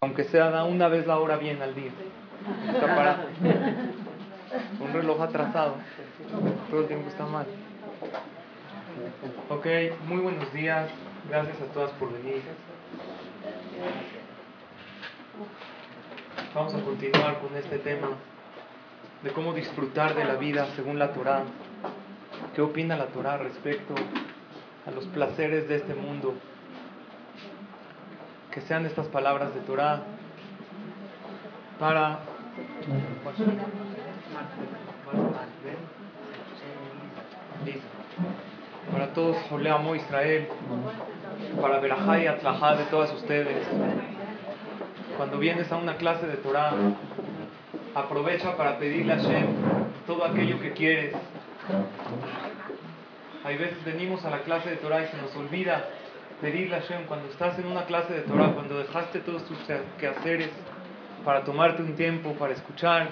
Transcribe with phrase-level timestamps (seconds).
[0.00, 1.90] aunque sea da una vez la hora bien al día.
[2.72, 3.24] Está parado.
[4.80, 5.76] Un reloj atrasado.
[6.70, 7.46] Todo el tiempo está mal.
[9.48, 9.66] Ok,
[10.06, 10.90] muy buenos días.
[11.28, 12.42] Gracias a todas por venir.
[16.54, 18.08] Vamos a continuar con este tema
[19.22, 21.42] de cómo disfrutar de la vida según la Torah.
[22.54, 23.94] ¿Qué opina la Torah respecto
[24.86, 26.34] a los placeres de este mundo?
[28.52, 30.02] Que sean estas palabras de Torah
[31.78, 32.20] para
[38.90, 39.36] para todos,
[39.70, 40.48] Amo Israel,
[41.60, 43.66] para Berajá y Atlajá de todas ustedes.
[45.16, 46.72] Cuando vienes a una clase de Torah,
[47.94, 49.46] aprovecha para pedirle a Hashem
[50.06, 51.14] todo aquello que quieres.
[53.44, 55.84] Hay veces venimos a la clase de Torah y se nos olvida
[56.40, 59.58] pedirle a Hashem cuando estás en una clase de Torah, cuando dejaste todos tus
[59.98, 60.50] quehaceres
[61.24, 63.08] para tomarte un tiempo, para escuchar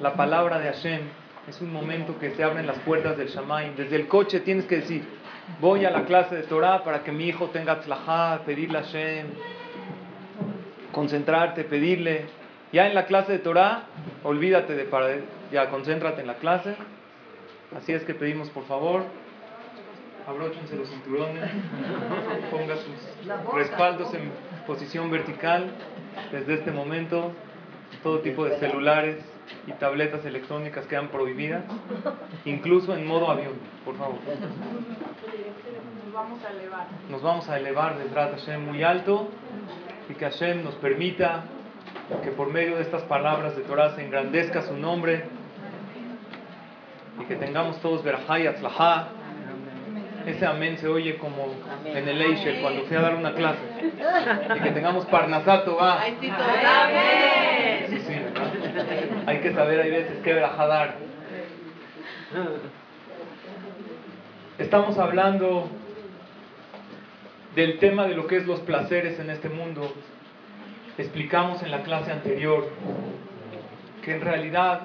[0.00, 1.00] la palabra de Hashem.
[1.48, 3.76] Es un momento que se abren las puertas del Shamaim.
[3.76, 5.04] Desde el coche tienes que decir,
[5.60, 9.26] voy a la clase de Torah para que mi hijo tenga tzlajá, pedirle a Hashem,
[10.92, 12.26] concentrarte, pedirle.
[12.72, 13.84] Ya en la clase de Torah,
[14.24, 15.16] olvídate de para,
[15.52, 16.74] ya concéntrate en la clase.
[17.76, 19.04] Así es que pedimos por favor,
[20.26, 21.50] abróchense los cinturones,
[22.50, 24.30] ponga sus respaldos en
[24.66, 25.70] posición vertical
[26.32, 27.32] desde este momento.
[28.02, 29.24] Todo tipo de celulares
[29.66, 31.64] y tabletas electrónicas quedan prohibidas,
[32.44, 34.16] incluso en modo avión, por favor.
[36.04, 36.86] Nos vamos a elevar.
[37.10, 39.28] Nos vamos a elevar de Hashem muy alto
[40.08, 41.44] y que Hashem nos permita
[42.22, 45.24] que por medio de estas palabras de Torah se engrandezca su nombre
[47.20, 49.08] y que tengamos todos verajá y atzlajá.
[50.26, 53.60] Ese amén se oye como en el Eichel cuando fui a dar una clase.
[54.56, 56.02] Y que tengamos parnasato, va.
[57.88, 58.14] sí, sí,
[59.26, 60.94] Hay que saber, hay veces, qué verajá dar.
[64.58, 65.68] Estamos hablando
[67.54, 69.92] del tema de lo que es los placeres en este mundo.
[70.96, 72.68] Explicamos en la clase anterior
[74.02, 74.82] que en realidad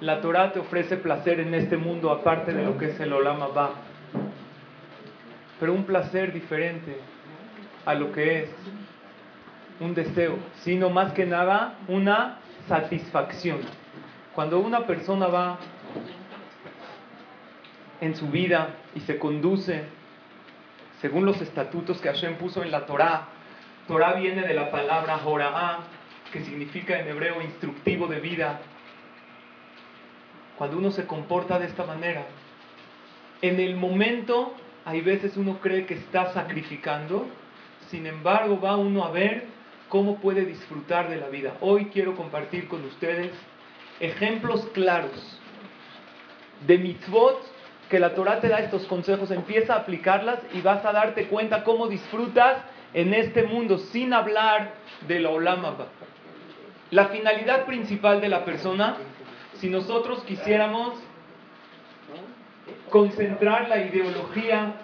[0.00, 3.42] la Torah te ofrece placer en este mundo aparte de lo que es el Olam
[3.42, 3.87] Abba.
[5.58, 6.98] Pero un placer diferente
[7.84, 8.50] a lo que es
[9.80, 12.38] un deseo, sino más que nada una
[12.68, 13.60] satisfacción.
[14.34, 15.58] Cuando una persona va
[18.00, 19.84] en su vida y se conduce
[21.00, 23.28] según los estatutos que Hashem puso en la Torah.
[23.86, 25.78] Torah viene de la palabra Hora'ah,
[26.32, 28.60] que significa en hebreo instructivo de vida.
[30.56, 32.26] Cuando uno se comporta de esta manera,
[33.40, 34.54] en el momento
[34.88, 37.26] hay veces uno cree que está sacrificando,
[37.90, 39.44] sin embargo va uno a ver
[39.90, 41.52] cómo puede disfrutar de la vida.
[41.60, 43.30] Hoy quiero compartir con ustedes
[44.00, 45.10] ejemplos claros
[46.66, 47.38] de mitzvot
[47.90, 51.64] que la Torah te da estos consejos, empieza a aplicarlas y vas a darte cuenta
[51.64, 52.56] cómo disfrutas
[52.94, 54.72] en este mundo sin hablar
[55.06, 55.76] de la Olama.
[56.90, 58.96] La finalidad principal de la persona,
[59.60, 60.94] si nosotros quisiéramos
[62.88, 64.74] concentrar la ideología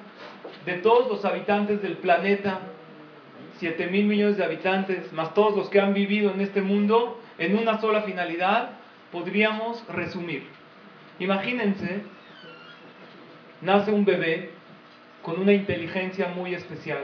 [0.65, 2.61] de todos los habitantes del planeta,
[3.59, 7.57] 7 mil millones de habitantes, más todos los que han vivido en este mundo, en
[7.57, 8.71] una sola finalidad,
[9.13, 10.45] podríamos resumir.
[11.19, 12.03] Imagínense
[13.65, 14.51] nace un bebé
[15.23, 17.03] con una inteligencia muy especial,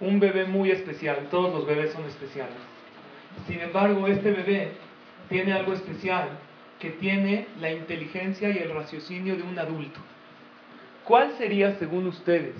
[0.00, 2.56] un bebé muy especial, todos los bebés son especiales.
[3.46, 4.72] Sin embargo, este bebé
[5.28, 6.30] tiene algo especial,
[6.78, 10.00] que tiene la inteligencia y el raciocinio de un adulto.
[11.04, 12.54] ¿Cuál sería, según ustedes,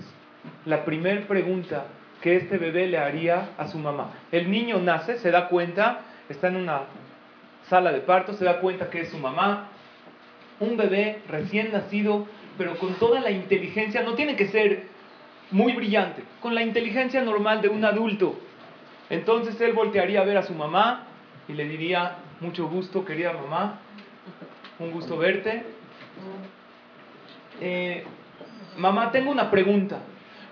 [0.65, 1.85] la primera pregunta
[2.21, 4.11] que este bebé le haría a su mamá?
[4.31, 6.81] El niño nace, se da cuenta, está en una
[7.69, 9.69] sala de parto, se da cuenta que es su mamá.
[10.59, 12.27] Un bebé recién nacido
[12.59, 14.83] pero con toda la inteligencia, no tiene que ser
[15.49, 18.37] muy brillante, con la inteligencia normal de un adulto.
[19.09, 21.07] Entonces él voltearía a ver a su mamá
[21.47, 23.79] y le diría, mucho gusto, querida mamá,
[24.79, 25.63] un gusto verte.
[27.61, 28.03] Eh,
[28.77, 29.99] mamá, tengo una pregunta.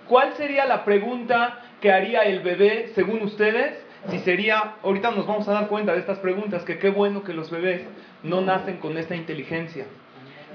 [0.06, 3.84] ¿Cuál sería la pregunta que haría el bebé según ustedes?
[4.10, 7.32] Si sería, ahorita nos vamos a dar cuenta de estas preguntas, que qué bueno que
[7.32, 7.82] los bebés
[8.22, 9.86] no nacen con esta inteligencia.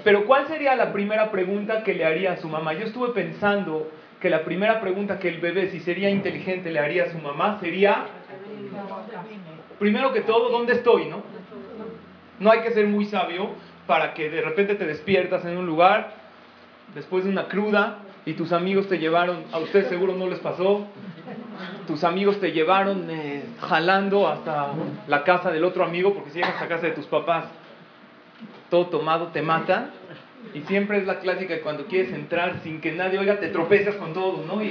[0.04, 2.74] Pero ¿cuál sería la primera pregunta que le haría a su mamá?
[2.74, 7.04] Yo estuve pensando que la primera pregunta que el bebé, si sería inteligente, le haría
[7.06, 8.06] a su mamá sería,
[9.80, 11.06] primero que todo, ¿dónde estoy?
[11.06, 11.24] No,
[12.44, 13.50] no hay que ser muy sabio
[13.88, 16.13] para que de repente te despiertas en un lugar
[16.94, 20.88] después de una cruda y tus amigos te llevaron, a ustedes seguro no les pasó,
[21.88, 24.69] tus amigos te llevaron eh, jalando hasta
[25.07, 27.45] la casa del otro amigo, porque si llegas a casa de tus papás
[28.69, 29.90] todo tomado, te mata.
[30.54, 33.95] Y siempre es la clásica de cuando quieres entrar sin que nadie oiga, te tropezas
[33.95, 34.62] con todo, ¿no?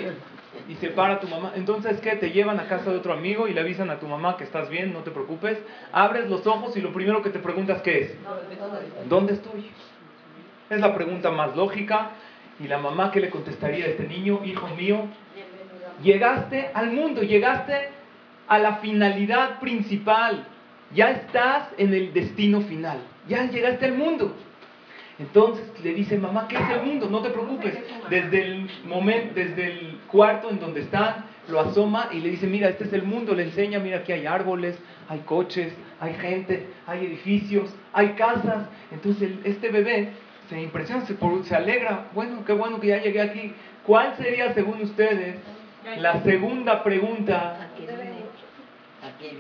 [0.69, 1.53] Y se para tu mamá.
[1.57, 2.17] Entonces, ¿qué?
[2.17, 4.69] Te llevan a casa de otro amigo y le avisan a tu mamá que estás
[4.69, 5.59] bien, no te preocupes.
[5.93, 8.15] Abres los ojos y lo primero que te preguntas, ¿qué es?
[9.09, 9.71] ¿Dónde estoy?
[10.71, 12.11] Es la pregunta más lógica.
[12.61, 14.41] Y la mamá, ¿qué le contestaría a este niño?
[14.45, 15.07] Hijo mío,
[16.03, 17.89] llegaste al mundo, llegaste
[18.47, 20.47] a la finalidad principal.
[20.95, 22.99] Ya estás en el destino final.
[23.27, 24.37] Ya llegaste al mundo.
[25.19, 27.09] Entonces le dice, mamá, ¿qué es el mundo?
[27.09, 27.75] No te preocupes.
[28.09, 32.69] Desde el momento, desde el cuarto en donde están, lo asoma y le dice, mira,
[32.69, 33.35] este es el mundo.
[33.35, 34.79] Le enseña, mira, aquí hay árboles,
[35.09, 38.67] hay coches, hay gente, hay edificios, hay casas.
[38.91, 40.11] Entonces este bebé
[40.49, 42.07] se impresiona, se, se alegra.
[42.15, 43.55] Bueno, qué bueno que ya llegué aquí.
[43.85, 45.37] ¿Cuál sería, según ustedes,
[45.99, 47.69] la segunda pregunta?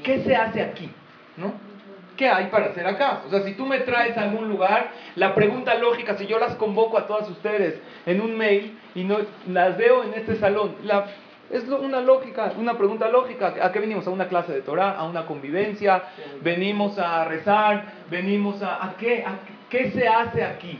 [0.02, 0.90] ¿Qué se hace aquí?
[1.36, 1.71] ¿No?
[2.22, 3.22] ¿Qué hay para hacer acá?
[3.26, 6.54] O sea, si tú me traes a algún lugar, la pregunta lógica, si yo las
[6.54, 11.06] convoco a todas ustedes en un mail y no las veo en este salón, la,
[11.50, 13.54] es una lógica, una pregunta lógica.
[13.60, 14.06] ¿A qué venimos?
[14.06, 14.92] ¿A una clase de Torah?
[14.92, 16.00] ¿A una convivencia?
[16.42, 17.86] ¿Venimos a rezar?
[18.08, 19.24] ¿Venimos a, ¿a qué?
[19.26, 20.78] ¿A qué se hace aquí?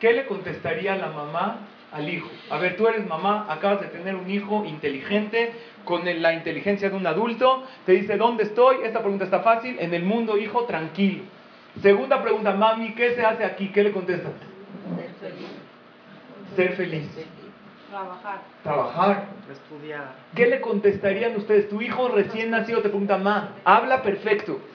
[0.00, 1.58] ¿Qué le contestaría la mamá
[1.92, 2.28] al hijo?
[2.50, 5.52] A ver, tú eres mamá, acabas de tener un hijo inteligente,
[5.86, 8.78] con la inteligencia de un adulto, te dice, ¿dónde estoy?
[8.84, 11.22] Esta pregunta está fácil, en el mundo, hijo, tranquilo.
[11.80, 13.68] Segunda pregunta, mami, ¿qué se hace aquí?
[13.68, 14.32] ¿Qué le contestas?
[14.96, 15.48] Ser feliz.
[16.56, 17.08] Ser feliz.
[17.88, 18.40] Trabajar.
[18.62, 19.24] Trabajar.
[19.50, 20.12] Estudiar.
[20.34, 21.68] ¿Qué le contestarían ustedes?
[21.68, 24.60] Tu hijo recién nacido te pregunta, ma, habla perfecto.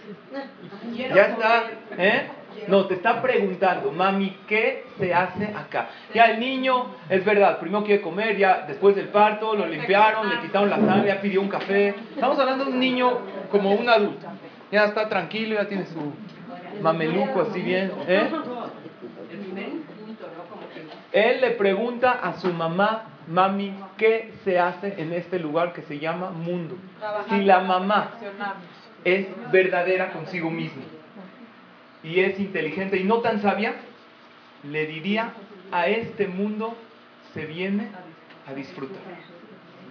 [0.96, 2.30] Ya está, ¿eh?
[2.68, 5.89] No, te está preguntando, mami, ¿qué se hace acá?
[6.13, 10.39] Ya el niño, es verdad, primero quiere comer, ya después del parto lo limpiaron, le
[10.42, 11.95] quitaron la sangre, ya pidió un café.
[12.13, 13.18] Estamos hablando de un niño
[13.50, 14.27] como un adulto.
[14.71, 16.13] Ya está tranquilo, ya tiene su
[16.81, 17.92] mameluco así bien.
[18.07, 18.30] ¿eh?
[21.12, 26.00] Él le pregunta a su mamá, mami, ¿qué se hace en este lugar que se
[26.00, 26.75] llama mundo?
[27.30, 28.12] Si la mamá
[29.04, 30.83] es verdadera consigo misma
[32.03, 33.75] y es inteligente y no tan sabia,
[34.63, 35.33] le diría,
[35.71, 36.75] a este mundo
[37.33, 37.89] se viene
[38.48, 39.01] a disfrutar.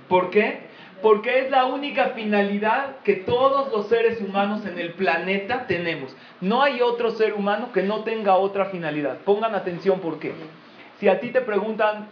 [0.09, 0.71] ¿Por qué?
[1.03, 6.15] Porque es la única finalidad que todos los seres humanos en el planeta tenemos.
[6.41, 9.19] No hay otro ser humano que no tenga otra finalidad.
[9.19, 10.35] Pongan atención por qué.
[10.99, 12.09] Si a ti te preguntan,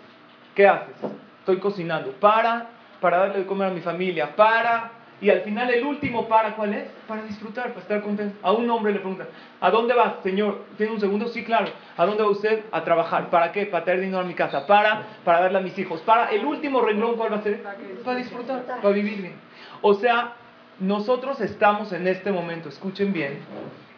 [0.55, 0.97] ¿qué haces?
[1.41, 2.13] Estoy cocinando.
[2.13, 2.69] Para,
[3.01, 4.35] para darle de comer a mi familia.
[4.35, 6.89] Para, y al final el último para, ¿cuál es?
[7.09, 8.39] Para disfrutar, para estar contento.
[8.43, 9.27] A un hombre le pregunta,
[9.61, 10.65] ¿a dónde vas, señor?
[10.77, 11.27] ¿Tiene un segundo?
[11.29, 11.73] Sí, claro.
[11.97, 12.65] ¿A dónde va usted?
[12.71, 13.29] A trabajar.
[13.29, 13.67] ¿Para qué?
[13.67, 14.67] Para traer dinero a mi casa.
[14.67, 16.01] Para, para darle a mis hijos.
[16.03, 17.63] Para, el último renglón, ¿cuál va a ser?
[18.05, 19.35] Para disfrutar, para vivir bien.
[19.83, 20.35] O sea,
[20.79, 23.41] nosotros estamos en este momento, escuchen bien,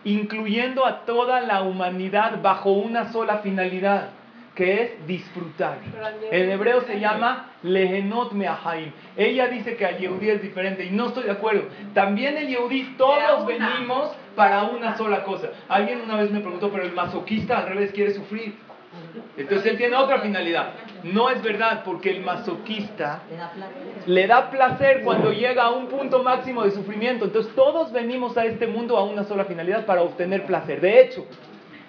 [0.04, 4.08] incluyendo a toda la humanidad bajo una sola finalidad
[4.54, 5.78] que es disfrutar.
[6.30, 8.92] En hebreo se llama lehenot meahaim.
[9.16, 11.64] Ella dice que al Yehudí es diferente y no estoy de acuerdo.
[11.94, 15.50] También el Yehudí, todos venimos para una sola cosa.
[15.68, 18.54] Alguien una vez me preguntó, pero el masoquista al revés quiere sufrir.
[19.36, 20.72] Entonces él tiene otra finalidad.
[21.04, 23.22] No es verdad, porque el masoquista
[24.06, 27.24] le da placer cuando llega a un punto máximo de sufrimiento.
[27.24, 30.80] Entonces todos venimos a este mundo a una sola finalidad para obtener placer.
[30.80, 31.24] De hecho,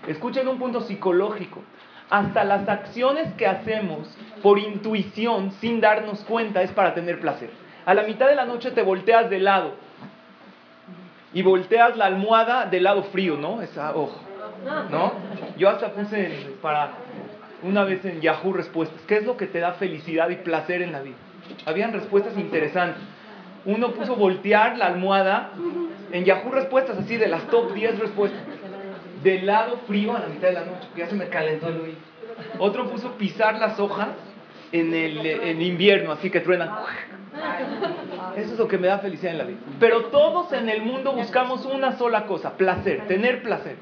[0.08, 1.64] escuchen un punto psicológico
[2.12, 4.08] hasta las acciones que hacemos
[4.44, 7.50] por intuición sin darnos cuenta es para tener placer.
[7.86, 9.72] A la mitad de la noche te volteas de lado
[11.34, 13.62] y volteas la almohada del lado frío, ¿no?
[13.62, 14.20] Esa, ojo,
[14.92, 15.14] ¿no?
[15.58, 16.92] Yo hasta puse para
[17.64, 19.02] una vez en Yahoo respuestas.
[19.08, 21.16] ¿Qué es lo que te da felicidad y placer en la vida?
[21.66, 23.02] Habían respuestas interesantes.
[23.64, 25.52] Uno puso voltear la almohada
[26.12, 28.42] en Yahoo respuestas así de las top 10 respuestas
[29.24, 31.82] del lado frío a la mitad de la noche, porque ya se me calentó el
[31.82, 31.98] oído.
[32.60, 34.10] Otro puso pisar las hojas
[34.72, 36.70] en el invierno, así que truenan.
[38.36, 39.60] Eso es lo que me da felicidad en la vida.
[39.80, 43.76] Pero todos en el mundo buscamos una sola cosa, placer, tener placer.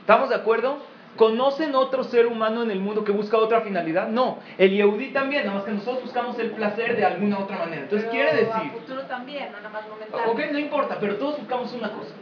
[0.00, 0.78] ¿Estamos de acuerdo?
[1.16, 4.08] ¿Conocen otro ser humano en el mundo que busca otra finalidad?
[4.08, 4.38] No.
[4.58, 7.82] El Yehudi también, nada más que nosotros buscamos el placer de alguna otra manera.
[7.82, 8.70] Entonces quiere decir...
[8.72, 10.30] futuro también, no nada más momentáneo.
[10.30, 12.14] Ok, no importa, pero todos buscamos una cosa.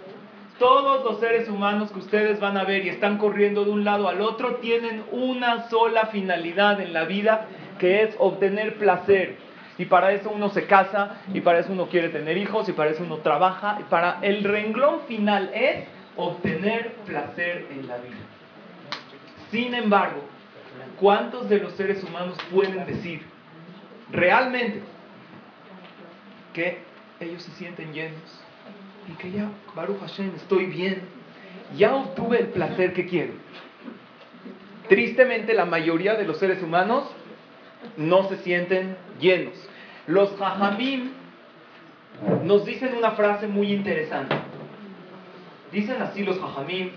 [0.58, 4.08] Todos los seres humanos que ustedes van a ver y están corriendo de un lado
[4.08, 7.46] al otro tienen una sola finalidad en la vida
[7.80, 9.36] que es obtener placer.
[9.78, 12.90] Y para eso uno se casa, y para eso uno quiere tener hijos, y para
[12.90, 13.78] eso uno trabaja.
[13.80, 18.14] Y para el renglón final es obtener placer en la vida.
[19.50, 20.22] Sin embargo,
[21.00, 23.22] ¿cuántos de los seres humanos pueden decir
[24.12, 24.82] realmente
[26.52, 26.78] que
[27.18, 28.43] ellos se sienten llenos
[29.08, 31.02] y que ya, Baruch Hashem, estoy bien,
[31.76, 33.32] ya obtuve el placer que quiero.
[34.88, 37.04] Tristemente, la mayoría de los seres humanos
[37.96, 39.54] no se sienten llenos.
[40.06, 41.10] Los jajamim
[42.44, 44.36] nos dicen una frase muy interesante.
[45.72, 46.90] Dicen así los jajamim.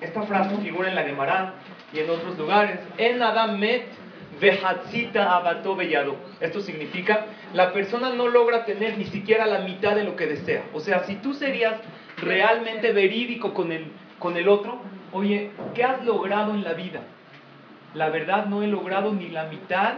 [0.00, 1.54] Esta frase figura en la Gemara
[1.92, 2.78] y en otros lugares.
[2.96, 3.86] En Adam met
[4.40, 6.16] vehatzita abato bellado.
[6.40, 10.64] Esto significa la persona no logra tener ni siquiera la mitad de lo que desea.
[10.74, 11.74] O sea, si tú serías
[12.18, 13.86] realmente verídico con el,
[14.18, 14.80] con el otro,
[15.12, 17.02] oye, ¿qué has logrado en la vida?
[17.94, 19.94] La verdad no he logrado ni la mitad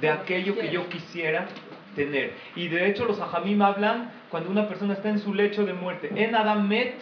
[0.00, 1.46] de aquello que yo quisiera
[1.94, 2.32] tener.
[2.56, 6.10] Y de hecho los ajamim hablan cuando una persona está en su lecho de muerte.
[6.14, 6.94] En Adam met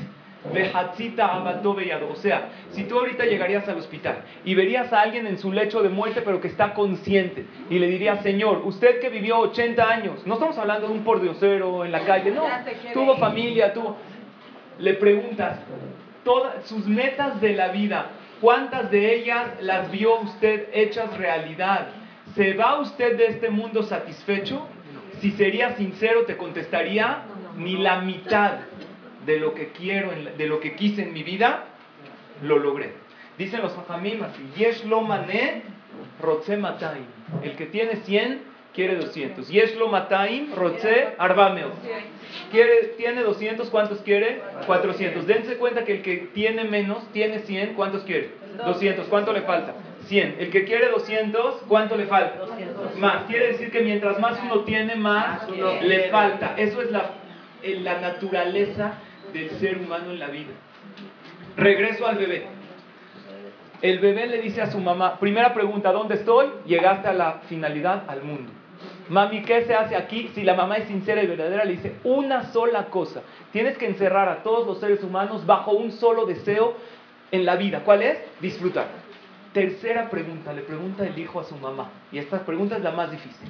[2.11, 5.83] o sea, si tú ahorita llegarías al hospital y verías a alguien en su lecho
[5.83, 10.27] de muerte pero que está consciente y le dirías, Señor, usted que vivió 80 años,
[10.27, 12.45] no estamos hablando de un pordiosero en la calle, no,
[12.93, 13.97] tuvo familia, tuvo...
[14.79, 15.59] Le preguntas,
[16.25, 18.07] todas sus metas de la vida,
[18.41, 21.89] ¿cuántas de ellas las vio usted hechas realidad?
[22.35, 24.67] ¿Se va usted de este mundo satisfecho?
[25.21, 27.25] Si sería sincero, te contestaría,
[27.59, 28.53] ni la mitad
[29.27, 31.65] de lo que quiero, de lo que quise en mi vida,
[32.43, 32.93] lo logré.
[33.39, 35.63] Dicen los hajamim así, yesh lo mané,
[36.21, 37.05] rotze mataim.
[37.43, 38.43] El que tiene 100,
[38.75, 39.49] quiere 200.
[39.49, 41.71] Yesh lo mataim, rotze arbameo.
[42.51, 44.43] Quiere, tiene 200, ¿cuántos quiere?
[44.67, 45.27] 400.
[45.27, 48.31] Dense cuenta que el que tiene menos, tiene 100, ¿cuántos quiere?
[48.65, 49.07] 200.
[49.09, 49.75] ¿Cuánto le falta?
[50.07, 50.37] 100.
[50.39, 52.45] El que quiere 200, ¿cuánto le falta?
[52.99, 53.25] Más.
[53.25, 56.55] Quiere decir que mientras más uno tiene, más le falta.
[56.57, 57.13] Eso es la,
[57.63, 58.99] la naturaleza
[59.33, 60.53] del ser humano en la vida.
[61.57, 62.47] Regreso al bebé.
[63.83, 66.49] El bebé le dice a su mamá, primera pregunta, ¿dónde estoy?
[66.67, 68.53] Llegaste a la finalidad, al mundo.
[69.09, 70.31] Mami, ¿qué se hace aquí?
[70.35, 73.23] Si la mamá es sincera y verdadera, le dice una sola cosa.
[73.53, 76.77] Tienes que encerrar a todos los seres humanos bajo un solo deseo
[77.33, 77.81] en la vida.
[77.85, 78.19] ¿Cuál es?
[78.41, 78.87] Disfrutar.
[79.53, 81.91] Tercera pregunta, le pregunta el hijo a su mamá.
[82.13, 83.49] Y esta pregunta es la más difícil.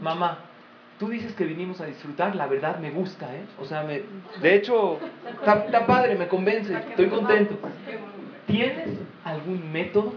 [0.00, 0.38] Mamá,
[0.98, 3.44] tú dices que vinimos a disfrutar, la verdad me gusta, ¿eh?
[3.60, 4.02] O sea, me,
[4.42, 4.98] de hecho,
[5.30, 7.58] está, padre, me convence, estoy contento.
[8.46, 8.88] ¿Tienes
[9.24, 10.14] algún método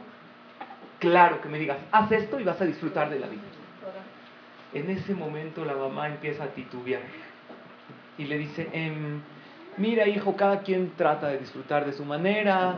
[1.00, 3.42] claro que me digas, haz esto y vas a disfrutar de la vida?
[4.74, 7.02] En ese momento la mamá empieza a titubear
[8.18, 9.22] y le dice, em,
[9.78, 12.78] mira hijo, cada quien trata de disfrutar de su manera,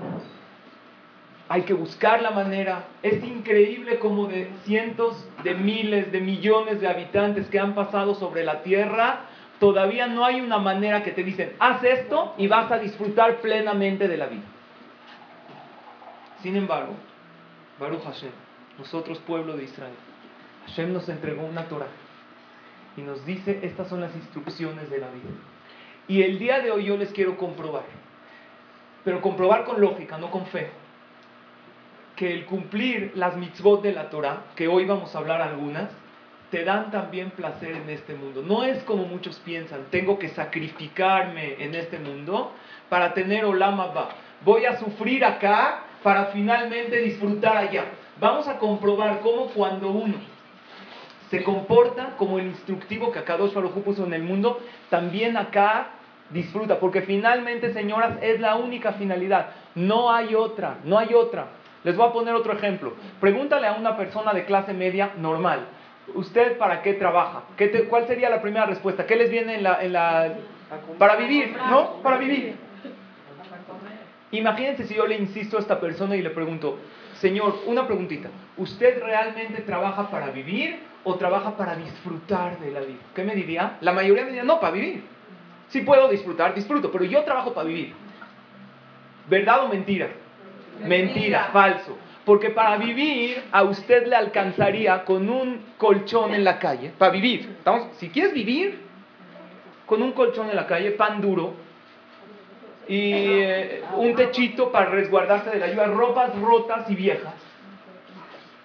[1.53, 2.85] hay que buscar la manera.
[3.03, 8.43] Es increíble como de cientos de miles de millones de habitantes que han pasado sobre
[8.43, 9.19] la tierra,
[9.59, 14.07] todavía no hay una manera que te dicen, haz esto y vas a disfrutar plenamente
[14.07, 14.41] de la vida.
[16.41, 16.93] Sin embargo,
[17.79, 18.31] Baruch Hashem,
[18.79, 19.93] nosotros pueblo de Israel,
[20.65, 21.85] Hashem nos entregó una Torah
[22.97, 25.29] y nos dice, estas son las instrucciones de la vida.
[26.07, 27.83] Y el día de hoy yo les quiero comprobar,
[29.03, 30.81] pero comprobar con lógica, no con fe
[32.15, 35.89] que el cumplir las mitzvot de la Torah, que hoy vamos a hablar algunas,
[36.51, 38.43] te dan también placer en este mundo.
[38.43, 42.51] No es como muchos piensan, tengo que sacrificarme en este mundo
[42.89, 44.09] para tener Olam Abba.
[44.45, 47.85] Voy a sufrir acá para finalmente disfrutar allá.
[48.19, 50.15] Vamos a comprobar cómo cuando uno
[51.31, 55.87] se comporta como el instructivo que Akadosh Baruj puso en el mundo, también acá
[56.29, 59.49] disfruta, porque finalmente, señoras, es la única finalidad.
[59.73, 61.47] No hay otra, no hay otra.
[61.83, 62.93] Les voy a poner otro ejemplo.
[63.19, 65.67] Pregúntale a una persona de clase media normal,
[66.13, 67.43] ¿usted para qué trabaja?
[67.57, 69.05] ¿Qué ¿Cuál sería la primera respuesta?
[69.05, 70.33] ¿Qué les viene en la.
[70.97, 72.01] Para vivir, ¿no?
[72.01, 72.55] Para vivir.
[74.31, 76.79] Imagínense si yo le insisto a esta persona y le pregunto,
[77.19, 82.99] Señor, una preguntita, ¿usted realmente trabaja para vivir o trabaja para disfrutar de la vida?
[83.13, 83.77] ¿Qué me diría?
[83.81, 85.03] La mayoría me diría, no, para vivir.
[85.67, 87.93] Si puedo disfrutar, disfruto, pero yo trabajo para vivir.
[89.29, 90.09] ¿Verdad o mentira?
[90.81, 91.97] Mentira, falso.
[92.25, 97.57] Porque para vivir a usted le alcanzaría con un colchón en la calle, para vivir.
[97.97, 98.79] Si quieres vivir,
[99.85, 101.53] con un colchón en la calle, pan duro
[102.87, 107.33] y eh, un techito para resguardarte de la lluvia, ropas rotas y viejas.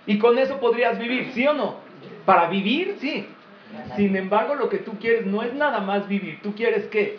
[0.06, 1.76] Y con eso podrías vivir, ¿sí o no?
[2.24, 3.26] Para vivir, sí.
[3.96, 7.18] Sin embargo, lo que tú quieres no es nada más vivir, tú quieres qué?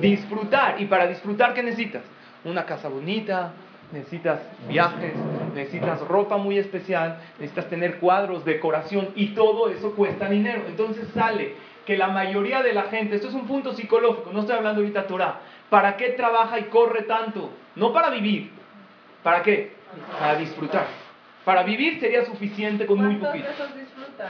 [0.00, 0.80] Disfrutar.
[0.80, 2.02] Y para disfrutar, ¿qué necesitas?
[2.44, 3.52] Una casa bonita,
[3.92, 5.14] necesitas viajes,
[5.54, 10.62] necesitas ropa muy especial, necesitas tener cuadros, decoración y todo eso cuesta dinero.
[10.68, 11.54] Entonces sale
[11.86, 15.06] que la mayoría de la gente, esto es un punto psicológico, no estoy hablando ahorita
[15.06, 15.40] Torah,
[15.70, 17.50] ¿para qué trabaja y corre tanto?
[17.76, 18.50] No para vivir,
[19.22, 19.72] ¿para qué?
[20.18, 20.86] Para disfrutar.
[21.44, 23.46] Para vivir sería suficiente con muy poquito.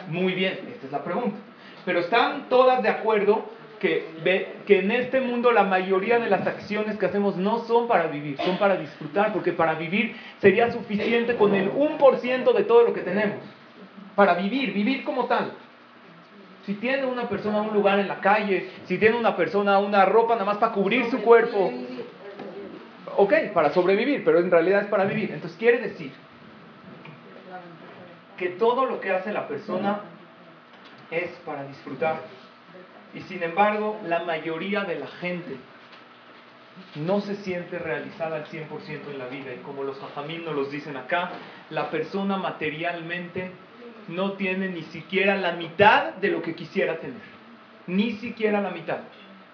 [0.07, 1.37] Muy bien, esta es la pregunta.
[1.85, 3.45] Pero están todas de acuerdo
[3.79, 7.89] que, ve, que en este mundo la mayoría de las acciones que hacemos no son
[7.89, 12.83] para vivir, son para disfrutar, porque para vivir sería suficiente con el 1% de todo
[12.83, 13.39] lo que tenemos.
[14.15, 15.53] Para vivir, vivir como tal.
[16.67, 20.35] Si tiene una persona un lugar en la calle, si tiene una persona una ropa
[20.35, 21.73] nada más para cubrir su cuerpo,
[23.17, 25.31] ok, para sobrevivir, pero en realidad es para vivir.
[25.33, 26.13] Entonces quiere decir
[28.37, 30.01] que todo lo que hace la persona
[31.11, 32.21] es para disfrutar.
[33.15, 35.57] Y sin embargo, la mayoría de la gente
[36.95, 39.53] no se siente realizada al 100% en la vida.
[39.55, 41.31] Y como los jajamín nos los dicen acá,
[41.71, 43.51] la persona materialmente
[44.09, 47.39] no tiene ni siquiera la mitad de lo que quisiera tener.
[47.87, 48.99] Ni siquiera la mitad.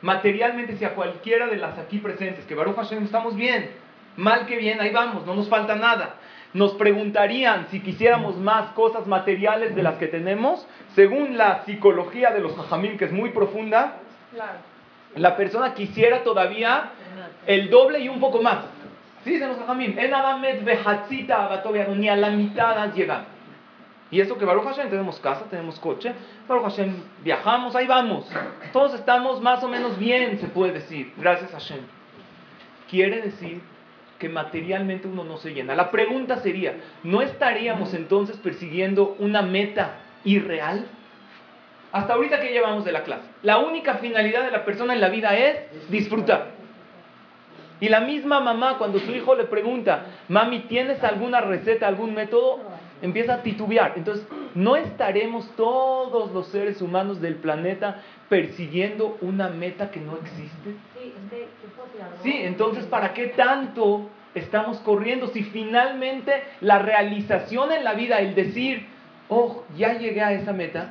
[0.02, 3.70] Materialmente, si a cualquiera de las aquí presentes, que Baruch Hashem estamos bien,
[4.16, 6.16] mal que bien, ahí vamos, no nos falta nada.
[6.52, 12.40] Nos preguntarían si quisiéramos más cosas materiales de las que tenemos, según la psicología de
[12.40, 13.96] los jajamín, que es muy profunda,
[15.16, 16.90] la persona quisiera todavía
[17.46, 18.58] el doble y un poco más.
[19.24, 20.10] Sí, dicen los jajamín, en
[21.98, 23.24] ni a la mitad has llegado.
[24.10, 26.12] Y eso que Baruch Hashem tenemos casa, tenemos coche,
[26.46, 26.94] Baruch Hashem
[27.24, 28.30] viajamos, ahí vamos.
[28.72, 31.80] Todos estamos más o menos bien, se puede decir, gracias a Hashem.
[32.88, 33.60] Quiere decir
[34.18, 35.74] que materialmente uno no se llena.
[35.74, 40.86] La pregunta sería, ¿no estaríamos entonces persiguiendo una meta irreal?
[41.92, 43.24] Hasta ahorita que llevamos de la clase.
[43.42, 46.52] La única finalidad de la persona en la vida es disfrutar.
[47.80, 52.60] Y la misma mamá cuando su hijo le pregunta, mami, ¿tienes alguna receta, algún método?
[53.04, 53.92] Empieza a titubear.
[53.96, 60.74] Entonces, ¿no estaremos todos los seres humanos del planeta persiguiendo una meta que no existe?
[62.22, 66.32] Sí, entonces, ¿para qué tanto estamos corriendo si finalmente
[66.62, 68.86] la realización en la vida, el decir,
[69.28, 70.90] oh, ya llegué a esa meta,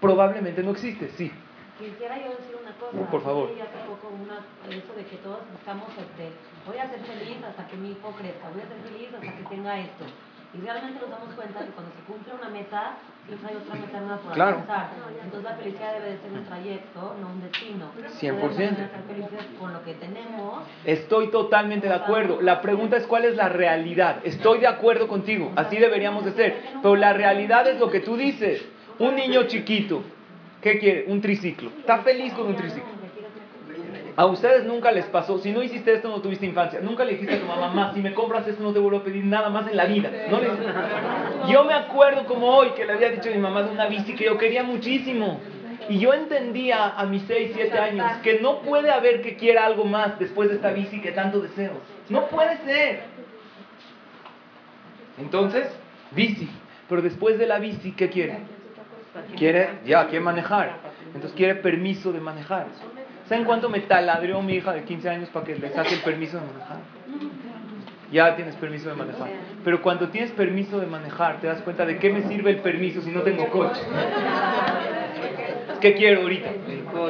[0.00, 1.10] probablemente no existe?
[1.10, 1.30] Sí.
[1.78, 3.10] Quisiera yo decir una cosa.
[3.10, 3.50] Por favor.
[3.50, 6.30] hace poco una, eso de que todos buscamos, este,
[6.66, 9.54] voy a ser feliz hasta que mi hijo crezca, voy a ser feliz hasta que
[9.54, 10.04] tenga esto.
[10.56, 14.00] Y realmente nos damos cuenta que cuando se cumple una meta, siempre hay otra meta
[14.00, 14.58] nueva por claro.
[14.58, 14.90] alcanzar.
[15.24, 17.90] Entonces la felicidad debe de ser un trayecto, no un destino.
[18.20, 18.76] 100%.
[18.76, 20.62] ser felices con lo que tenemos.
[20.84, 22.40] Estoy totalmente de acuerdo.
[22.40, 24.18] La pregunta es cuál es la realidad.
[24.22, 25.50] Estoy de acuerdo contigo.
[25.56, 26.56] Así deberíamos de ser.
[26.82, 28.64] Pero la realidad es lo que tú dices.
[29.00, 30.04] Un niño chiquito,
[30.62, 31.06] ¿qué quiere?
[31.08, 31.70] Un triciclo.
[31.78, 33.03] Está feliz con un triciclo.
[34.16, 37.34] A ustedes nunca les pasó, si no hiciste esto no tuviste infancia, nunca le dijiste
[37.34, 39.66] a tu mamá, mamá, si me compras esto no te vuelvo a pedir nada más
[39.66, 40.08] en la vida.
[40.30, 40.38] ¿No
[41.48, 44.14] Yo me acuerdo como hoy que le había dicho a mi mamá de una bici
[44.14, 45.40] que yo quería muchísimo.
[45.88, 49.84] Y yo entendía a mis 6, 7 años que no puede haber que quiera algo
[49.84, 51.72] más después de esta bici que tanto deseo.
[52.08, 53.02] No puede ser.
[55.18, 55.66] Entonces,
[56.12, 56.48] bici.
[56.88, 58.38] Pero después de la bici, ¿qué quiere?
[59.36, 60.76] Quiere, ya, quiere manejar.
[61.06, 62.66] Entonces quiere permiso de manejar.
[63.28, 66.38] ¿Saben cuánto me taladrió mi hija de 15 años para que le saque el permiso
[66.38, 66.76] de manejar?
[68.12, 69.28] Ya tienes permiso de manejar.
[69.64, 73.00] Pero cuando tienes permiso de manejar, te das cuenta de qué me sirve el permiso
[73.00, 73.80] si no tengo coche.
[75.80, 76.50] ¿Qué quiero ahorita?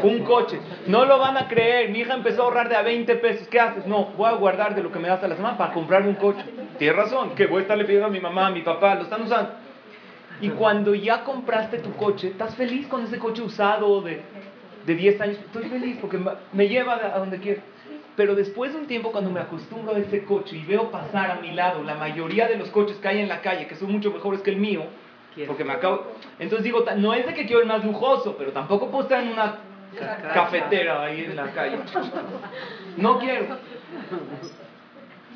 [0.02, 0.58] Un coche.
[0.86, 1.90] No lo van a creer.
[1.90, 3.48] Mi hija empezó a ahorrar de a 20 pesos.
[3.48, 3.86] ¿Qué haces?
[3.86, 6.14] No, voy a guardar de lo que me das a la semana para comprar un
[6.14, 6.44] coche.
[6.78, 9.22] Tienes razón, que voy a estarle pidiendo a mi mamá, a mi papá, lo están
[9.22, 9.50] usando.
[10.40, 14.22] Y cuando ya compraste tu coche, estás feliz con ese coche usado de
[14.86, 16.18] de 10 años, estoy feliz porque
[16.52, 17.62] me lleva a donde quiero.
[18.16, 21.34] Pero después de un tiempo, cuando me acostumbro a ese coche y veo pasar a
[21.36, 24.12] mi lado la mayoría de los coches que hay en la calle, que son mucho
[24.12, 24.84] mejores que el mío,
[25.46, 26.12] porque me acabo...
[26.38, 29.32] Entonces digo, no es de que quiero el más lujoso, pero tampoco puedo estar en
[29.32, 29.56] una
[30.32, 31.78] cafetera ahí en la calle.
[32.96, 33.58] No quiero.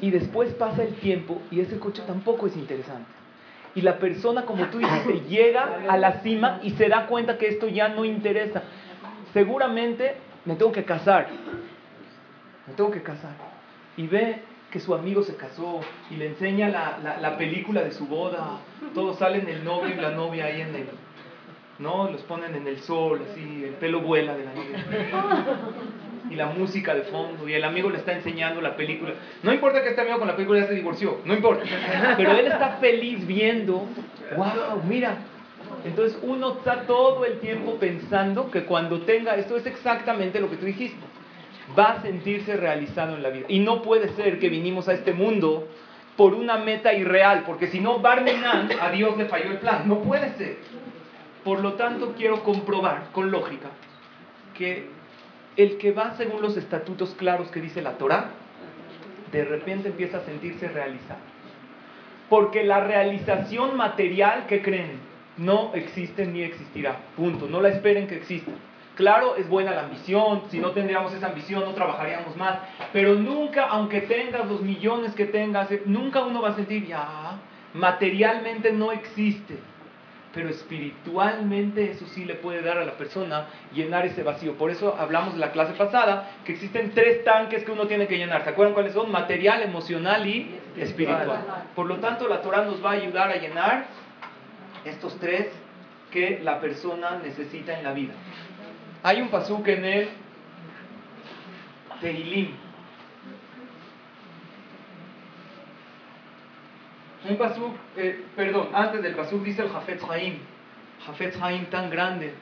[0.00, 3.10] Y después pasa el tiempo y ese coche tampoco es interesante.
[3.74, 7.48] Y la persona, como tú dijiste, llega a la cima y se da cuenta que
[7.48, 8.62] esto ya no interesa
[9.32, 11.28] seguramente me tengo que casar.
[12.66, 13.32] Me tengo que casar.
[13.96, 18.06] Y ve que su amigo se casó y le enseña la, la, película de su
[18.06, 18.58] boda.
[18.94, 20.86] Todos salen el novio y la novia ahí en el...
[21.78, 22.10] ¿No?
[22.10, 24.84] Los ponen en el sol, así, el pelo vuela de la novia.
[26.28, 29.14] Y la música de fondo, y el amigo le está enseñando la película.
[29.42, 31.64] No importa que este amigo con la película ya se divorció, no importa.
[32.16, 33.86] Pero él está feliz viendo,
[34.36, 35.16] wow, mira,
[35.84, 40.56] entonces uno está todo el tiempo pensando que cuando tenga esto es exactamente lo que
[40.56, 41.00] tú dijiste.
[41.78, 43.46] Va a sentirse realizado en la vida.
[43.48, 45.68] Y no puede ser que vinimos a este mundo
[46.16, 49.86] por una meta irreal, porque si no, Barminan, a Dios le falló el plan.
[49.86, 50.56] No puede ser.
[51.44, 53.68] Por lo tanto, quiero comprobar con lógica
[54.56, 54.88] que
[55.56, 58.30] el que va según los estatutos claros que dice la Torah,
[59.30, 61.20] de repente empieza a sentirse realizado.
[62.28, 65.00] Porque la realización material, que creen?
[65.38, 66.96] No existe ni existirá.
[67.16, 67.46] Punto.
[67.48, 68.52] No la esperen que exista.
[68.98, 72.58] Claro, es buena la ambición, si no tendríamos esa ambición no trabajaríamos más,
[72.92, 77.38] pero nunca, aunque tengas los millones que tengas, eh, nunca uno va a sentir, ya,
[77.74, 79.56] materialmente no existe,
[80.34, 84.54] pero espiritualmente eso sí le puede dar a la persona llenar ese vacío.
[84.54, 88.18] Por eso hablamos en la clase pasada que existen tres tanques que uno tiene que
[88.18, 88.42] llenar.
[88.42, 89.12] ¿Se acuerdan cuáles son?
[89.12, 91.64] Material, emocional y espiritual.
[91.76, 93.86] Por lo tanto, la Torah nos va a ayudar a llenar
[94.84, 95.48] estos tres
[96.10, 98.14] que la persona necesita en la vida.
[99.02, 100.08] Hay un pasuk en el
[102.00, 102.54] Tehilim.
[107.28, 110.38] Un pasuk, eh, perdón, antes del pasuk dice el Jafetz Haim.
[111.04, 112.32] Jafetz Haim tan grande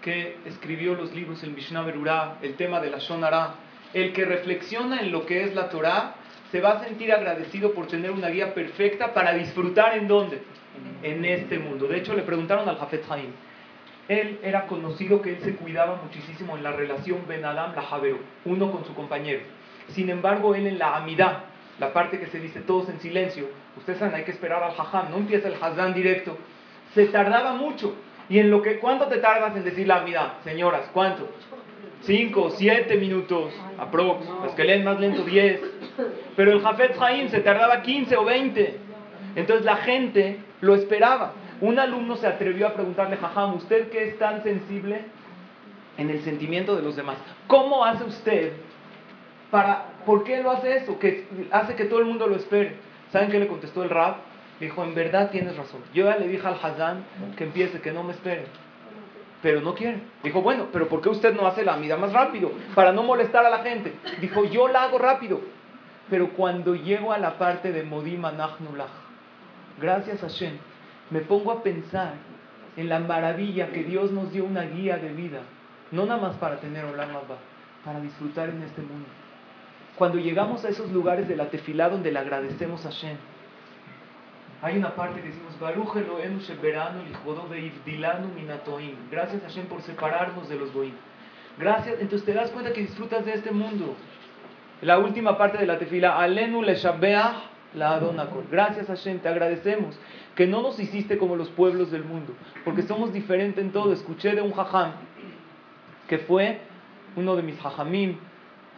[0.00, 3.54] que escribió los libros el Mishnah Berurah, el tema de la Shonara.
[3.92, 6.14] El que reflexiona en lo que es la Torah
[6.50, 10.42] se va a sentir agradecido por tener una guía perfecta para disfrutar en dónde?
[11.02, 11.86] En este mundo.
[11.88, 13.30] De hecho, le preguntaron al Jafetz Haim
[14.08, 18.18] él era conocido que él se cuidaba muchísimo en la relación Ben Adam la Javero,
[18.44, 19.40] uno con su compañero.
[19.88, 21.44] Sin embargo, él en la amidad,
[21.80, 25.10] la parte que se dice todos en silencio, ustedes saben, hay que esperar al hajam,
[25.10, 26.38] no empieza el hazán directo,
[26.94, 27.94] se tardaba mucho.
[28.28, 30.34] ¿Y en lo que, cuánto te tardas en decir la amidad?
[30.42, 31.28] Señoras, ¿cuánto?
[32.02, 34.26] Cinco, siete minutos, aprox.
[34.44, 35.60] Los que leen más lento, diez.
[36.36, 38.78] Pero el Jafet Haim se tardaba 15 o 20.
[39.36, 41.32] Entonces la gente lo esperaba.
[41.60, 45.00] Un alumno se atrevió a preguntarle, Jajam, ¿usted qué es tan sensible
[45.96, 47.16] en el sentimiento de los demás?
[47.46, 48.52] ¿Cómo hace usted
[49.50, 50.98] para, por qué lo hace eso?
[50.98, 52.76] Que hace que todo el mundo lo espere.
[53.10, 54.16] ¿Saben qué le contestó el rab?
[54.60, 55.80] Dijo, en verdad tienes razón.
[55.94, 57.04] Yo ya le dije al Hazán
[57.36, 58.44] que empiece, que no me espere.
[59.42, 60.00] Pero no quiere.
[60.22, 62.52] Dijo, bueno, pero ¿por qué usted no hace la mida más rápido?
[62.74, 63.94] Para no molestar a la gente.
[64.20, 65.40] Dijo, yo la hago rápido.
[66.08, 68.90] Pero cuando llego a la parte de Modim Anachnulach,
[69.80, 70.56] gracias a Shem,
[71.10, 72.14] me pongo a pensar
[72.76, 75.40] en la maravilla que Dios nos dio una guía de vida,
[75.90, 77.08] no nada más para tener Olam
[77.84, 79.08] para disfrutar en este mundo.
[79.96, 83.16] Cuando llegamos a esos lugares de la tefilá donde le agradecemos a Shem,
[84.66, 85.54] hay una parte que decimos,
[89.10, 90.92] Gracias a Shem por separarnos de los goim.
[91.56, 93.94] Gracias, entonces te das cuenta que disfrutas de este mundo.
[94.82, 96.74] La última parte de la tefila, Alenu le
[97.74, 98.46] la Adonakol.
[98.50, 99.96] Gracias a Shem, te agradecemos
[100.34, 103.92] que no nos hiciste como los pueblos del mundo, porque somos diferentes en todo.
[103.92, 104.94] Escuché de un jajam
[106.08, 106.58] que fue
[107.14, 108.16] uno de mis jajamim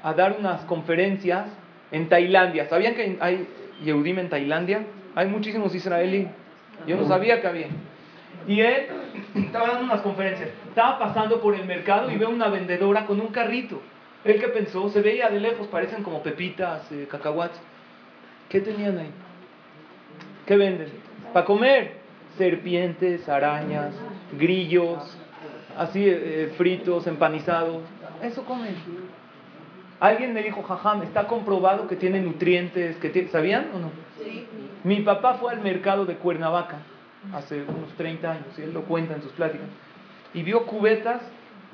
[0.03, 1.47] a dar unas conferencias
[1.91, 2.69] en Tailandia.
[2.69, 3.49] ¿Sabían que hay
[3.83, 4.85] Yehudim en Tailandia?
[5.19, 6.29] Hay muchísimos israelíes.
[6.87, 7.67] Yo no sabía que había.
[8.47, 8.87] Y él
[9.35, 10.51] estaba dando unas conferencias.
[10.69, 13.83] Estaba pasando por el mercado y ve una vendedora con un carrito.
[14.25, 17.61] Él que pensó, se veía de lejos, parecen como pepitas, eh, cacahuates.
[18.49, 19.11] ¿Qué tenían ahí?
[20.47, 20.89] ¿Qué venden?
[21.33, 21.95] para comer.
[22.37, 23.93] Serpientes, arañas,
[24.39, 25.19] grillos,
[25.77, 27.83] así eh, fritos, empanizados.
[28.23, 28.77] Eso comen.
[29.99, 33.91] Alguien me dijo, jajam, está comprobado que tiene nutrientes, que ¿sabían o no?
[34.23, 34.47] Sí.
[34.85, 36.79] Mi papá fue al mercado de Cuernavaca
[37.35, 39.67] hace unos 30 años, y él lo cuenta en sus pláticas,
[40.35, 41.21] y vio cubetas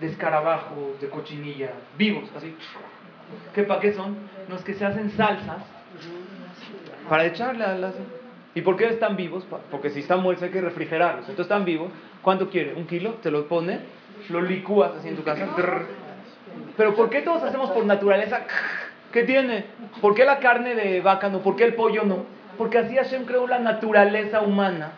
[0.01, 2.57] de escarabajo, de cochinilla, vivos, así.
[3.55, 4.17] ¿Qué para qué son?
[4.49, 5.63] Los que se hacen salsas
[7.09, 7.95] para echarle a las...
[8.55, 9.45] ¿Y por qué están vivos?
[9.71, 11.29] Porque si están muertos hay que refrigerarlos.
[11.29, 11.91] Entonces están vivos.
[12.23, 12.75] ¿Cuánto quiere?
[12.75, 13.15] ¿Un kilo?
[13.15, 13.81] Te lo pone,
[14.29, 15.49] lo licúas así en tu casa.
[16.77, 18.43] Pero ¿por qué todos hacemos por naturaleza?
[19.13, 19.65] ¿Qué tiene?
[20.01, 21.41] ¿Por qué la carne de vaca no?
[21.41, 22.25] ¿Por qué el pollo no?
[22.57, 24.93] Porque así Hashem creó la naturaleza humana.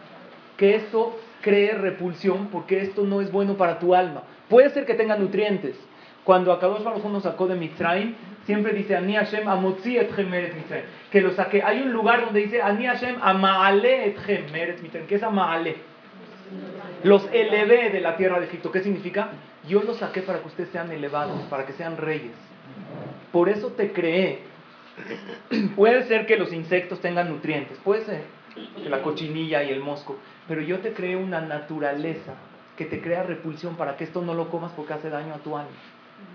[0.57, 4.23] Que esto cree repulsión porque esto no es bueno para tu alma.
[4.49, 5.77] Puede ser que tenga nutrientes.
[6.25, 8.15] Cuando Akadosh Baruj nos sacó de Mitzrayim,
[8.47, 10.87] siempre dice, Ani Hashem amotzi etchem meret Mitzrayim.
[11.11, 11.63] Que lo saqué.
[11.63, 15.07] Hay un lugar donde dice, Ani Hashem amaale etchem meret Mitzrayim.
[15.07, 15.77] ¿Qué es amaale?
[17.05, 18.73] Los elevé de la tierra de Egipto.
[18.73, 19.29] ¿Qué significa?
[19.69, 22.33] Yo los saqué para que ustedes sean elevados, para que sean reyes.
[23.31, 24.41] Por eso te creé.
[25.77, 28.23] Puede ser que los insectos tengan nutrientes, puede ser
[28.83, 30.17] que la cochinilla y el mosco,
[30.49, 32.35] pero yo te creé una naturaleza
[32.77, 35.57] que te crea repulsión para que esto no lo comas porque hace daño a tu
[35.57, 35.71] alma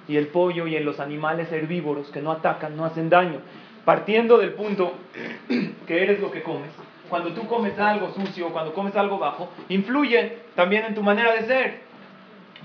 [0.08, 3.39] y el pollo y en los animales herbívoros que no atacan, no hacen daño.
[3.86, 4.93] Partiendo del punto
[5.88, 6.69] que eres lo que comes,
[7.10, 11.45] cuando tú comes algo sucio, cuando comes algo bajo, influye también en tu manera de
[11.45, 11.80] ser.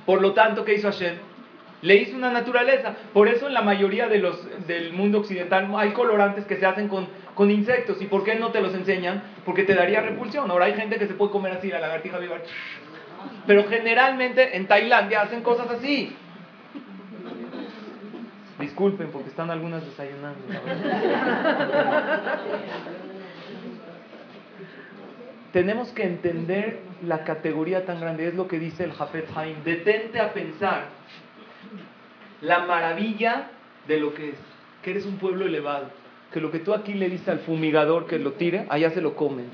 [0.05, 1.17] Por lo tanto, ¿qué hizo Hashem?
[1.83, 2.95] Le hizo una naturaleza.
[3.12, 6.89] Por eso en la mayoría de los, del mundo occidental hay colorantes que se hacen
[6.89, 8.01] con, con insectos.
[8.01, 9.23] ¿Y por qué no te los enseñan?
[9.45, 10.51] Porque te daría repulsión.
[10.51, 12.37] Ahora hay gente que se puede comer así, la lagartija viva.
[13.47, 16.17] Pero generalmente en Tailandia hacen cosas así.
[18.59, 20.41] Disculpen porque están algunas desayunando.
[25.53, 29.62] Tenemos que entender la categoría tan grande, es lo que dice el Jafet Haim.
[29.65, 30.85] Detente a pensar
[32.40, 33.51] la maravilla
[33.87, 34.37] de lo que es,
[34.83, 35.90] que eres un pueblo elevado,
[36.33, 39.14] que lo que tú aquí le dices al fumigador que lo tire, allá se lo
[39.14, 39.46] comen.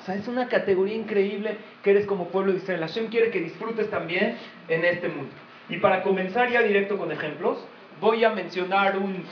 [0.00, 2.80] O sea, es una categoría increíble que eres como pueblo de Israel.
[2.80, 4.36] Hashem quiere que disfrutes también
[4.68, 5.32] en este mundo.
[5.68, 7.58] Y para comenzar ya directo con ejemplos,
[8.00, 9.24] voy a mencionar un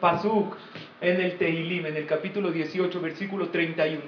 [0.00, 0.56] pasuk
[1.00, 4.00] en el Tehilim, en el capítulo 18, versículo 31.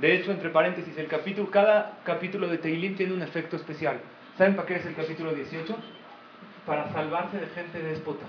[0.00, 4.00] De hecho, entre paréntesis, el capítulo, cada capítulo de Tehilim tiene un efecto especial.
[4.40, 5.76] ¿Saben para qué es el capítulo 18?
[6.64, 8.24] Para salvarse de gente déspota.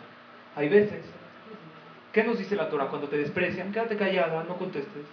[0.58, 1.06] Hay veces,
[2.12, 2.88] ¿qué nos dice la Torah?
[2.88, 5.06] Cuando te desprecian, quédate callada, no contestes.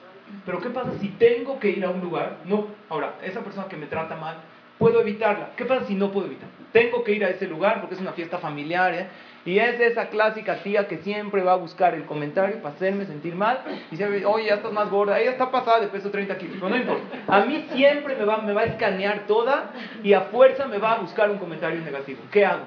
[0.45, 2.39] Pero ¿qué pasa si tengo que ir a un lugar?
[2.47, 4.39] No, ahora, esa persona que me trata mal,
[4.79, 5.51] puedo evitarla.
[5.57, 6.49] ¿Qué pasa si no puedo evitar?
[6.73, 9.09] Tengo que ir a ese lugar porque es una fiesta familiar, ¿eh?
[9.45, 13.35] Y es esa clásica tía que siempre va a buscar el comentario para hacerme sentir
[13.35, 13.61] mal.
[13.91, 16.59] Y dice, oye, ya estás más gorda, ella está pasada de peso 30 kilos.
[16.61, 17.17] No importa.
[17.27, 19.71] A mí siempre me va, me va a escanear toda
[20.03, 22.21] y a fuerza me va a buscar un comentario negativo.
[22.31, 22.65] ¿Qué hago?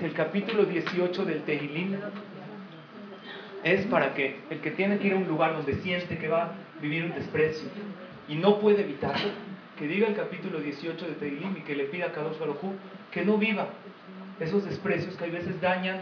[0.00, 1.96] El capítulo 18 del Tehilim.
[3.64, 6.42] Es para que el que tiene que ir a un lugar donde siente que va
[6.42, 7.68] a vivir un desprecio
[8.28, 9.30] y no puede evitarlo,
[9.78, 12.58] que diga el capítulo 18 de Tehilim y que le pida a Kadosh Baruj
[13.10, 13.68] que no viva
[14.40, 16.00] esos desprecios que a veces dañan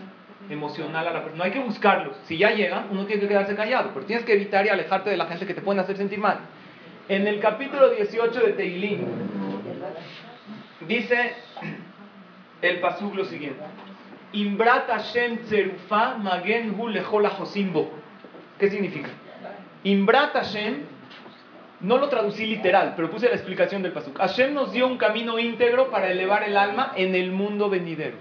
[0.50, 1.38] emocional a la persona.
[1.38, 2.16] No hay que buscarlos.
[2.24, 5.16] Si ya llegan, uno tiene que quedarse callado, pero tienes que evitar y alejarte de
[5.16, 6.40] la gente que te pueden hacer sentir mal.
[7.08, 9.00] En el capítulo 18 de Tehilim
[10.86, 11.34] dice
[12.60, 13.60] el pasuk lo siguiente.
[14.32, 17.28] Imbrat Hashem tzerufa magen hu lechol
[18.58, 19.10] ¿Qué significa?
[19.84, 20.84] Imbrat Hashem,
[21.82, 24.16] no lo traducí literal, pero puse la explicación del pasuk.
[24.18, 28.16] Hashem nos dio un camino íntegro para elevar el alma en el mundo venidero.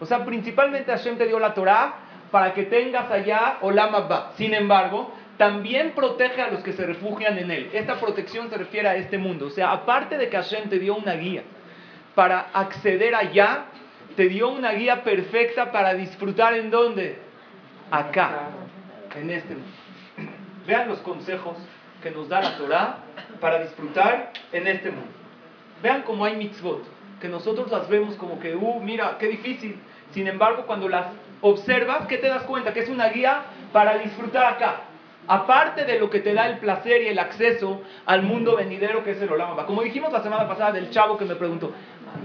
[0.00, 1.94] O sea, principalmente Hashem te dio la Torah
[2.30, 4.32] para que tengas allá Olam Abba.
[4.36, 7.70] Sin embargo, también protege a los que se refugian en él.
[7.72, 9.46] Esta protección se refiere a este mundo.
[9.46, 11.42] O sea, aparte de que Hashem te dio una guía
[12.14, 13.66] para acceder allá,
[14.16, 17.18] te dio una guía perfecta para disfrutar en dónde?
[17.90, 18.48] Acá,
[19.14, 19.68] en este mundo.
[20.66, 21.56] Vean los consejos
[22.04, 22.98] que nos da la Torah
[23.40, 25.10] para disfrutar en este mundo.
[25.82, 26.84] Vean cómo hay mitzvot,
[27.18, 29.80] que nosotros las vemos como que, uh, mira, qué difícil.
[30.10, 31.06] Sin embargo, cuando las
[31.40, 32.74] observas, ¿qué te das cuenta?
[32.74, 34.82] Que es una guía para disfrutar acá.
[35.26, 39.12] Aparte de lo que te da el placer y el acceso al mundo venidero que
[39.12, 41.72] es el Olam Como dijimos la semana pasada del chavo que me preguntó,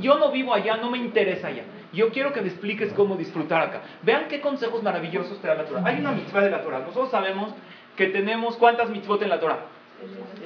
[0.02, 1.64] yo no vivo allá, no me interesa allá.
[1.94, 3.82] Yo quiero que me expliques cómo disfrutar acá.
[4.04, 5.84] Vean qué consejos maravillosos te da la Torah.
[5.86, 6.80] Hay una mitzvah de la Torah.
[6.80, 7.54] Nosotros sabemos
[8.00, 9.60] que tenemos, ¿cuántas mitzvot en la Torah?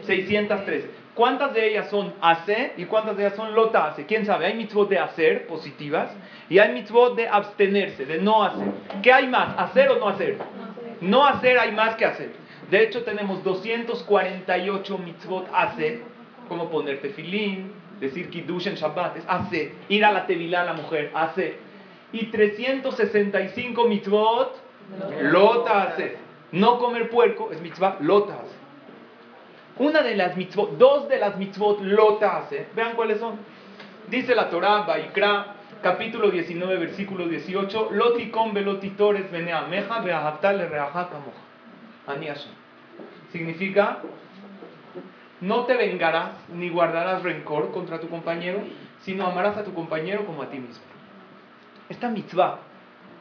[0.07, 0.89] 613.
[1.13, 4.07] ¿Cuántas de ellas son hacer y cuántas de ellas son lota hace?
[4.07, 4.47] ¿Quién sabe?
[4.47, 6.09] Hay mitzvot de hacer, positivas,
[6.49, 8.67] y hay mitzvot de abstenerse, de no hacer.
[9.03, 9.53] ¿Qué hay más?
[9.55, 10.39] ¿Hacer o no hacer?
[10.99, 12.31] No hacer hay más que hacer.
[12.71, 16.01] De hecho, tenemos 248 mitzvot hacer,
[16.49, 19.73] como ponerte filín, decir kiddush en Shabbat, es hacer.
[19.89, 21.57] Ir a la tevilá la mujer, hacer.
[22.13, 24.59] Y 365 mitzvot,
[25.21, 26.22] lota hacer.
[26.53, 28.63] No comer puerco es mitzvah lota hacer.
[29.79, 32.67] Una de las mitzvot, dos de las mitzvot lota hacer.
[32.75, 33.39] Vean cuáles son.
[34.07, 40.79] Dice la Torah, Baikra, capítulo 19, versículo 18, Loticom velotitores beneameja beahavtal le
[42.05, 42.27] Ani
[43.31, 44.01] Significa,
[45.41, 48.59] no te vengarás ni guardarás rencor contra tu compañero,
[49.01, 50.83] sino amarás a tu compañero como a ti mismo.
[51.89, 52.59] Esta mitzvah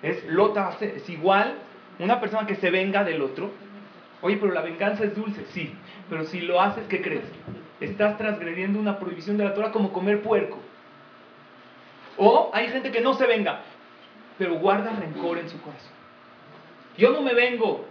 [0.02, 1.56] es lota, es igual
[1.98, 3.50] una persona que se venga del otro.
[4.20, 5.74] Oye, pero la venganza es dulce, sí,
[6.08, 7.24] pero si lo haces, ¿qué crees?
[7.80, 10.58] Estás transgrediendo una prohibición de la Torah como comer puerco.
[12.16, 13.62] O hay gente que no se venga,
[14.38, 15.92] pero guarda rencor en su corazón.
[16.96, 17.84] Yo no me vengo,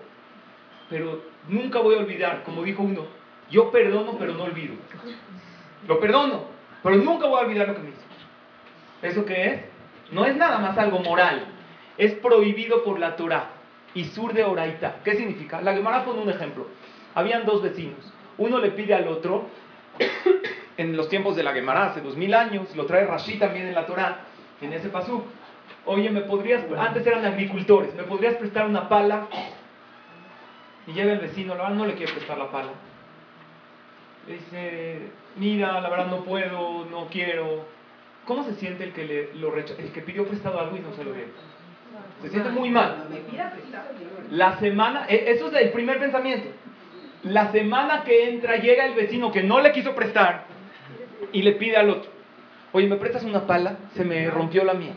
[0.90, 3.06] pero nunca voy a olvidar, como dijo uno,
[3.50, 4.76] yo perdono pero no olvido.
[5.88, 6.46] Lo perdono,
[6.84, 8.02] pero nunca voy a olvidar lo que me hizo.
[9.02, 9.62] ¿Eso qué es?
[10.12, 11.46] No es nada más algo moral,
[11.98, 13.50] es prohibido por la Torah.
[13.93, 14.97] Y sur de Oraita.
[15.04, 15.62] ¿Qué significa?
[15.62, 16.67] La Gemara pone un ejemplo.
[17.13, 18.12] Habían dos vecinos.
[18.38, 19.47] Uno le pide al otro,
[20.77, 23.75] en los tiempos de la Gemara, hace dos mil años, lo trae Rashi también en
[23.75, 24.19] la Torah,
[24.62, 25.23] en ese pasú.
[25.86, 29.27] Oye, ¿me podrías, antes eran agricultores, ¿me podrías prestar una pala?
[30.88, 32.71] Y llega el vecino, la verdad no le quiere prestar la pala.
[34.27, 34.99] Le dice,
[35.36, 37.65] mira, la verdad no puedo, no quiero.
[38.25, 41.04] ¿Cómo se siente el que, le, lo el que pidió prestado algo y no se
[41.04, 41.25] lo dio?
[42.22, 43.08] Se siente muy mal.
[44.32, 46.50] La semana, e, eso es el primer pensamiento.
[47.24, 50.46] La semana que entra llega el vecino que no le quiso prestar
[51.32, 52.10] y le pide al otro,
[52.72, 53.78] oye, ¿me prestas una pala?
[53.96, 54.94] Se me rompió la mía.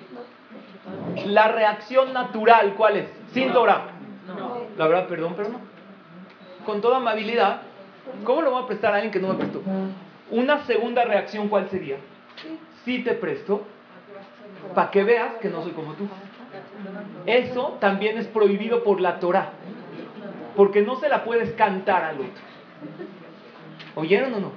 [1.27, 3.07] La reacción natural, ¿cuál es?
[3.33, 3.89] Sin Torah.
[4.79, 5.75] La verdad, perdón, pero no
[6.65, 7.63] con toda amabilidad,
[8.25, 9.63] ¿cómo lo voy a prestar a alguien que no me prestó?
[10.31, 11.97] Una segunda reacción, ¿cuál sería?
[12.85, 13.63] Sí te presto
[14.75, 16.09] para que veas que no soy como tú.
[17.27, 19.51] Eso también es prohibido por la Torah,
[20.57, 22.43] porque no se la puedes cantar al otro.
[23.95, 24.53] ¿Oyeron o no?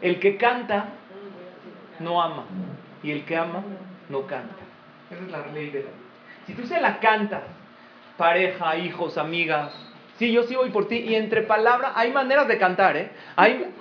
[0.00, 0.86] El que canta
[1.98, 2.44] no ama
[3.02, 3.62] y el que ama
[4.08, 4.54] no canta.
[5.10, 6.06] Esa es la ley de la vida.
[6.46, 7.42] Si tú se la cantas,
[8.16, 9.72] pareja, hijos, amigas,
[10.18, 13.10] sí, yo sí voy por ti, y entre palabras, hay maneras de cantar, ¿eh?
[13.34, 13.72] Hay,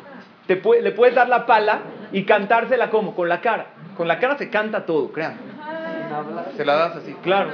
[0.47, 1.79] te le puedes dar la pala
[2.11, 3.67] y cantársela como, con la cara.
[3.95, 5.37] Con la cara se canta todo, crean.
[6.55, 7.51] Se la das así, claro.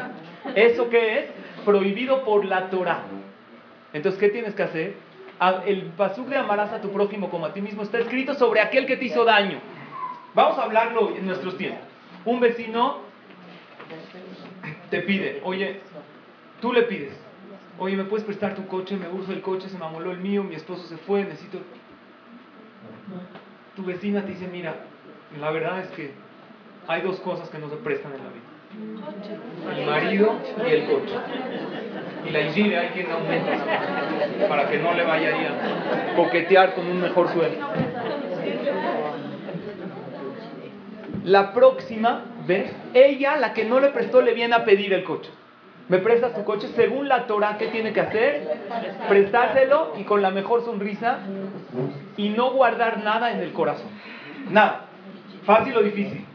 [0.56, 1.26] ¿Eso qué es?
[1.66, 3.04] Prohibido por la Torah.
[3.94, 4.96] Entonces, ¿qué tienes que hacer?
[5.66, 8.86] El pasuk de amarás a tu prójimo como a ti mismo está escrito sobre aquel
[8.86, 9.60] que te hizo daño.
[10.34, 11.84] Vamos a hablarlo en nuestros tiempos.
[12.26, 13.00] Un vecino
[14.90, 15.82] te pide, oye,
[16.62, 17.14] tú le pides,
[17.80, 18.96] oye, ¿me puedes prestar tu coche?
[18.96, 21.60] Me urge el coche, se me amoló el mío, mi esposo se fue, necesito...
[23.76, 24.76] Tu vecina te dice, mira,
[25.40, 26.12] la verdad es que
[26.88, 28.51] hay dos cosas que no se prestan en la vida.
[29.78, 31.16] El marido y el coche.
[32.28, 33.52] Y la higiene hay quien aumenta
[34.48, 37.68] para que no le vaya a coquetear con un mejor sueldo.
[41.24, 45.30] La próxima vez, ella, la que no le prestó, le viene a pedir el coche.
[45.88, 46.70] ¿Me prestas tu coche?
[46.76, 48.48] Según la Torah, ¿qué tiene que hacer?
[49.10, 51.20] Prestárselo y con la mejor sonrisa
[52.18, 53.90] y no guardar nada en el corazón.
[54.50, 54.86] Nada.
[55.46, 56.26] ¿Fácil o difícil?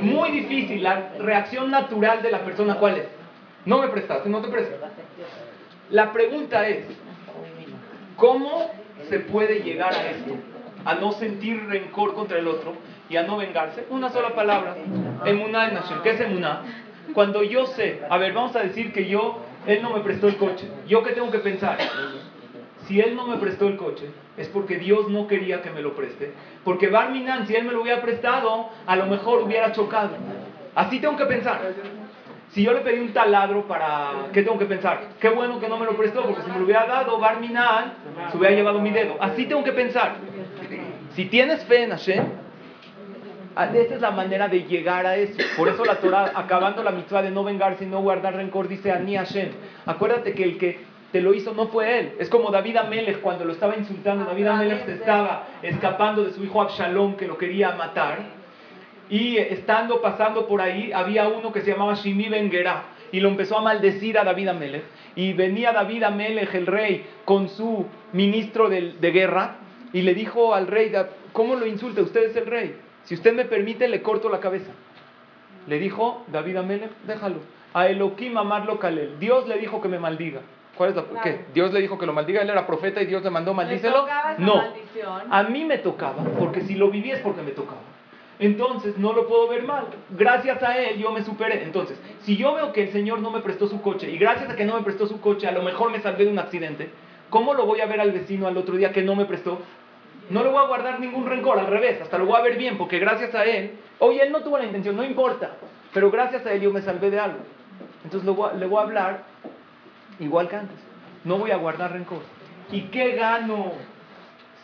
[0.00, 0.82] Muy difícil.
[0.82, 3.06] La reacción natural de la persona, ¿cuál es?
[3.64, 4.76] No me prestaste, no te presto.
[5.90, 6.84] La pregunta es,
[8.16, 8.70] ¿cómo
[9.08, 10.34] se puede llegar a esto?
[10.84, 12.74] A no sentir rencor contra el otro
[13.08, 13.86] y a no vengarse.
[13.90, 14.76] Una sola palabra.
[15.24, 16.02] Emuná en Hashem.
[16.02, 16.62] ¿Qué es emuná?
[17.12, 20.36] Cuando yo sé, a ver, vamos a decir que yo, él no me prestó el
[20.36, 20.68] coche.
[20.86, 21.78] ¿Yo qué tengo que pensar?
[22.86, 25.94] Si él no me prestó el coche, es porque Dios no quería que me lo
[25.94, 26.32] preste.
[26.64, 30.10] Porque Barminan, si él me lo hubiera prestado, a lo mejor hubiera chocado.
[30.74, 31.60] Así tengo que pensar.
[32.50, 34.28] Si yo le pedí un taladro para...
[34.32, 35.00] ¿Qué tengo que pensar?
[35.20, 37.94] Qué bueno que no me lo prestó, porque si me lo hubiera dado, Barminan
[38.30, 39.16] se hubiera llevado mi dedo.
[39.20, 40.16] Así tengo que pensar.
[41.14, 42.24] Si tienes fe en Hashem,
[43.58, 45.38] Ah, esa es la manera de llegar a eso.
[45.56, 48.92] Por eso la Torah, acabando la mitzvah de no vengarse y no guardar rencor, dice
[48.92, 49.48] a Ni Hashem.
[49.86, 52.12] Acuérdate que el que te lo hizo no fue él.
[52.18, 54.24] Es como David Amelech cuando lo estaba insultando.
[54.24, 58.18] David Amelech se estaba escapando de su hijo Absalom que lo quería matar.
[59.08, 62.50] Y estando pasando por ahí, había uno que se llamaba Shimi Ben
[63.12, 64.84] y lo empezó a maldecir a David Amelech.
[65.14, 69.58] Y venía David Amelech, el rey, con su ministro de, de guerra
[69.92, 70.92] y le dijo al rey,
[71.32, 72.02] ¿cómo lo insulta?
[72.02, 72.76] Usted es el rey.
[73.04, 74.72] Si usted me permite, le corto la cabeza.
[75.66, 77.38] Le dijo David Amelech, déjalo.
[77.72, 79.18] A Elohim amarlo Kalel.
[79.18, 80.40] Dios le dijo que me maldiga.
[80.76, 81.46] ¿Cuál es la, ¿Qué?
[81.54, 84.06] Dios le dijo que lo maldiga, él era profeta y Dios le mandó maldícelo.
[84.38, 84.62] no,
[85.30, 87.80] a mí me tocaba, porque si lo viví es porque me tocaba.
[88.38, 89.86] Entonces no lo puedo ver mal.
[90.10, 91.62] Gracias a él yo me superé.
[91.62, 94.56] Entonces, si yo veo que el Señor no me prestó su coche y gracias a
[94.56, 96.90] que no me prestó su coche, a lo mejor me salvé de un accidente,
[97.30, 99.60] ¿cómo lo voy a ver al vecino al otro día que no me prestó?
[100.28, 102.76] No le voy a guardar ningún rencor, al revés, hasta lo voy a ver bien,
[102.76, 105.52] porque gracias a él, oye, él no tuvo la intención, no importa,
[105.94, 107.38] pero gracias a él yo me salvé de algo.
[108.04, 109.24] Entonces le voy a hablar
[110.20, 110.78] igual que antes,
[111.24, 112.22] no voy a guardar rencor.
[112.70, 113.72] ¿Y qué gano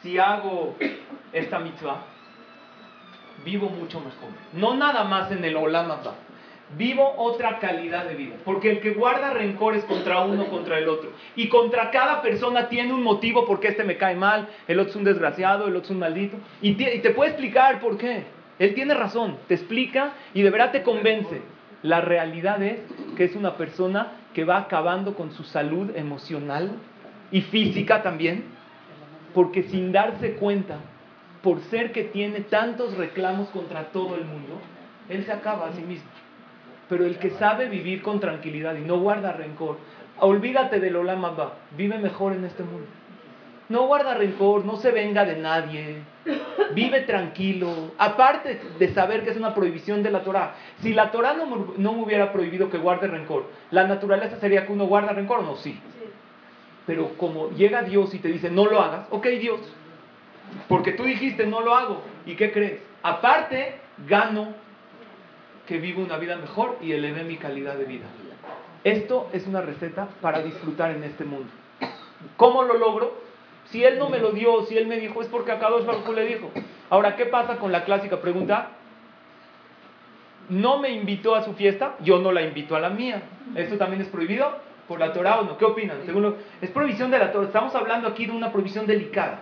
[0.03, 0.77] si hago
[1.33, 2.05] esta mitzvah?
[3.45, 4.31] Vivo mucho mejor.
[4.53, 5.89] No nada más en el Olam
[6.77, 8.37] vivo otra calidad de vida.
[8.45, 12.93] Porque el que guarda rencores contra uno, contra el otro, y contra cada persona tiene
[12.93, 15.91] un motivo porque este me cae mal, el otro es un desgraciado, el otro es
[15.91, 18.25] un maldito, y te, y te puede explicar por qué.
[18.59, 21.43] Él tiene razón, te explica y de verdad te convence.
[21.83, 22.81] La realidad es
[23.17, 26.71] que es una persona que va acabando con su salud emocional
[27.31, 28.45] y física también,
[29.35, 30.79] porque sin darse cuenta,
[31.43, 34.61] por ser que tiene tantos reclamos contra todo el mundo,
[35.09, 36.09] él se acaba a sí mismo.
[36.89, 39.79] Pero el que sabe vivir con tranquilidad y no guarda rencor,
[40.19, 42.87] olvídate del Olam Abba, vive mejor en este mundo.
[43.73, 46.03] No guarda rencor, no se venga de nadie,
[46.75, 47.93] vive tranquilo.
[47.97, 51.93] Aparte de saber que es una prohibición de la Torah, si la Torah no, no
[51.95, 55.57] me hubiera prohibido que guarde rencor, la naturaleza sería que uno guarda rencor o no,
[55.57, 55.81] sí.
[56.85, 59.61] Pero como llega Dios y te dice, no lo hagas, ok Dios,
[60.69, 62.03] porque tú dijiste, no lo hago.
[62.27, 62.83] ¿Y qué crees?
[63.03, 64.49] Aparte, gano
[65.67, 68.05] que vivo una vida mejor y eleve mi calidad de vida.
[68.85, 71.49] Esto es una receta para disfrutar en este mundo.
[72.37, 73.32] ¿Cómo lo logro?
[73.73, 76.07] Si él no me lo dio, si él me dijo, es porque a Kadosh Baruj
[76.15, 76.51] le dijo.
[76.91, 78.69] Ahora, ¿qué pasa con la clásica pregunta?
[80.51, 83.23] No me invitó a su fiesta, yo no la invito a la mía.
[83.55, 84.47] ¿Esto también es prohibido
[84.87, 85.57] por la Torah o no?
[85.57, 86.03] ¿Qué opinan?
[86.05, 87.47] Según es prohibición de la Torah.
[87.47, 89.39] Estamos hablando aquí de una prohibición delicada.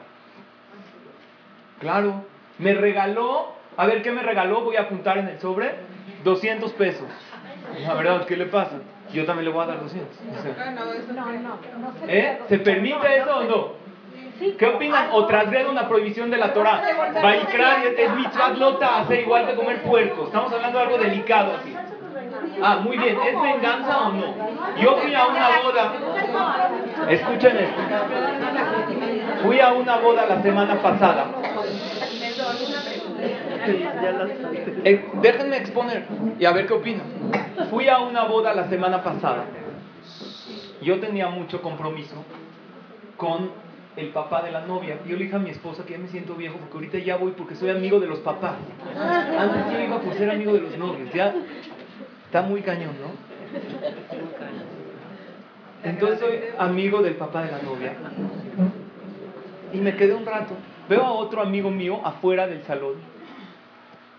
[1.81, 2.25] Claro.
[2.59, 5.75] Me regaló, a ver qué me regaló, voy a apuntar en el sobre,
[6.23, 7.09] 200 pesos.
[7.81, 8.79] La verdad, ¿qué le pasa?
[9.13, 10.09] Yo también le voy a dar 200.
[10.09, 12.39] O sea, No, no, no se ¿eh?
[12.49, 13.80] ¿Se permite eso o no?
[14.59, 15.09] ¿Qué opinan?
[15.13, 16.83] ¿O transgrede una prohibición de la Torah?
[17.23, 20.25] Baikra es, es mitzvah lota, hace igual que comer puerco.
[20.25, 21.75] Estamos hablando de algo delicado aquí.
[22.63, 23.19] Ah, muy bien.
[23.21, 24.35] ¿Es venganza o no?
[24.81, 25.93] Yo fui a una boda.
[27.11, 27.83] Escuchen esto.
[29.43, 31.27] Fui a una boda la semana pasada.
[34.85, 36.07] Eh, déjenme exponer
[36.39, 37.07] y a ver qué opinan.
[37.69, 39.45] Fui a una boda la semana pasada.
[40.81, 42.25] Yo tenía mucho compromiso
[43.19, 43.51] con
[43.97, 44.99] el papá de la novia.
[45.07, 47.33] Yo le dije a mi esposa que ya me siento viejo porque ahorita ya voy
[47.33, 48.55] porque soy amigo de los papás.
[49.39, 51.13] Antes yo iba por ser amigo de los novios.
[51.13, 51.35] Ya
[52.27, 53.11] está muy cañón, ¿no?
[55.83, 57.95] Entonces soy amigo del papá de la novia.
[59.73, 60.55] Y me quedé un rato.
[60.89, 62.95] Veo a otro amigo mío afuera del salón.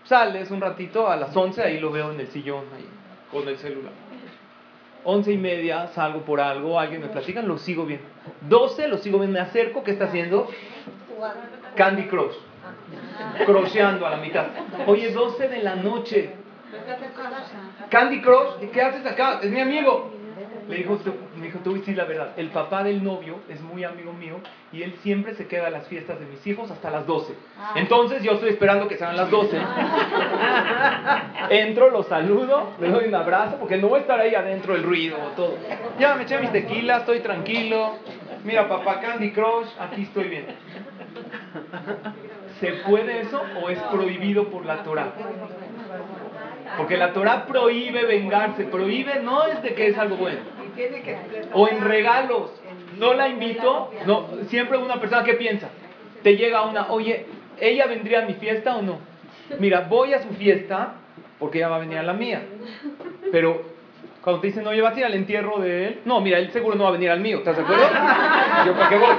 [0.04, 2.86] Sales un ratito a las 11, ahí lo veo en el sillón, ahí,
[3.30, 3.92] con el celular.
[5.04, 8.11] 11 y media, salgo por algo, alguien me platica, lo sigo viendo.
[8.48, 10.48] 12, lo sigo viendo, me acerco, ¿qué está haciendo?
[11.74, 12.34] Candy Crush.
[13.46, 14.46] Crocheando a la mitad.
[14.86, 16.34] Oye, 12 de la noche.
[17.88, 19.40] Candy Crush, ¿y qué haces acá?
[19.42, 20.11] Es mi amigo.
[20.72, 22.30] Le dijo, te- me dijo, te voy a decir la verdad.
[22.36, 24.36] El papá del novio es muy amigo mío
[24.72, 27.34] y él siempre se queda a las fiestas de mis hijos hasta las 12.
[27.74, 29.58] Entonces yo estoy esperando que sean las 12.
[31.50, 34.82] Entro, lo saludo, le doy un abrazo porque no voy a estar ahí adentro el
[34.82, 35.56] ruido, todo.
[35.98, 37.92] Ya me eché mis tequilas, estoy tranquilo.
[38.44, 40.46] Mira, papá Candy Crush, aquí estoy bien.
[42.60, 45.12] ¿Se puede eso o es prohibido por la Torah?
[46.76, 50.40] Porque la Torah prohíbe vengarse, prohíbe no es de que es algo bueno.
[51.54, 52.50] O en regalos.
[52.98, 55.68] No la invito, no, siempre una persona que piensa,
[56.22, 57.26] te llega una, oye,
[57.60, 58.98] ¿ella vendría a mi fiesta o no?
[59.58, 60.94] Mira, voy a su fiesta
[61.38, 62.42] porque ella va a venir a la mía.
[63.32, 63.62] Pero
[64.22, 66.00] cuando te dicen, oye, ¿vas a ir al entierro de él?
[66.04, 67.84] No, mira, él seguro no va a venir al mío, ¿estás de acuerdo?
[68.66, 69.16] Yo, ¿para qué voy?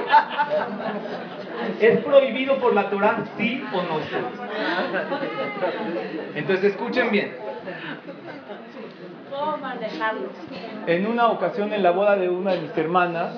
[1.80, 4.00] ¿Es prohibido por la Torah, sí o no?
[6.34, 7.34] Entonces escuchen bien.
[9.38, 10.30] ¿Cómo manejarlos?
[10.86, 13.34] En una ocasión en la boda de una de mis hermanas,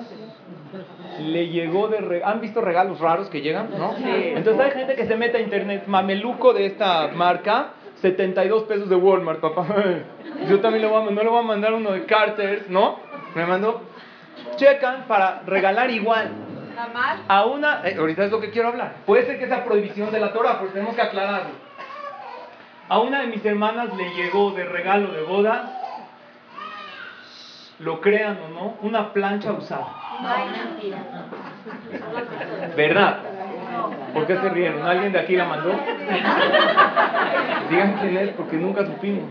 [1.21, 1.97] le llegó de...
[1.99, 3.69] re- ¿Han visto regalos raros que llegan?
[3.77, 3.95] ¿No?
[3.97, 7.69] Entonces hay gente que se mete a internet, mameluco de esta marca,
[8.01, 9.65] 72 pesos de Walmart, papá.
[10.49, 12.99] Yo también lo voy a, no le voy a mandar uno de Carter's, ¿no?
[13.35, 13.81] Me mandó...
[14.57, 16.29] Checan para regalar igual.
[17.27, 17.81] A una...
[17.87, 18.97] eh, ahorita es lo que quiero hablar.
[19.05, 21.49] Puede ser que esa prohibición de la Torah, pero tenemos que aclararlo.
[22.89, 25.76] A una de mis hermanas le llegó de regalo de boda,
[27.79, 29.87] lo crean o no, una plancha usada.
[32.75, 33.19] ¿Verdad?
[34.13, 34.81] ¿Por qué se rieron?
[34.87, 35.69] ¿Alguien de aquí la mandó?
[37.69, 39.29] Digan quién es, porque nunca supimos.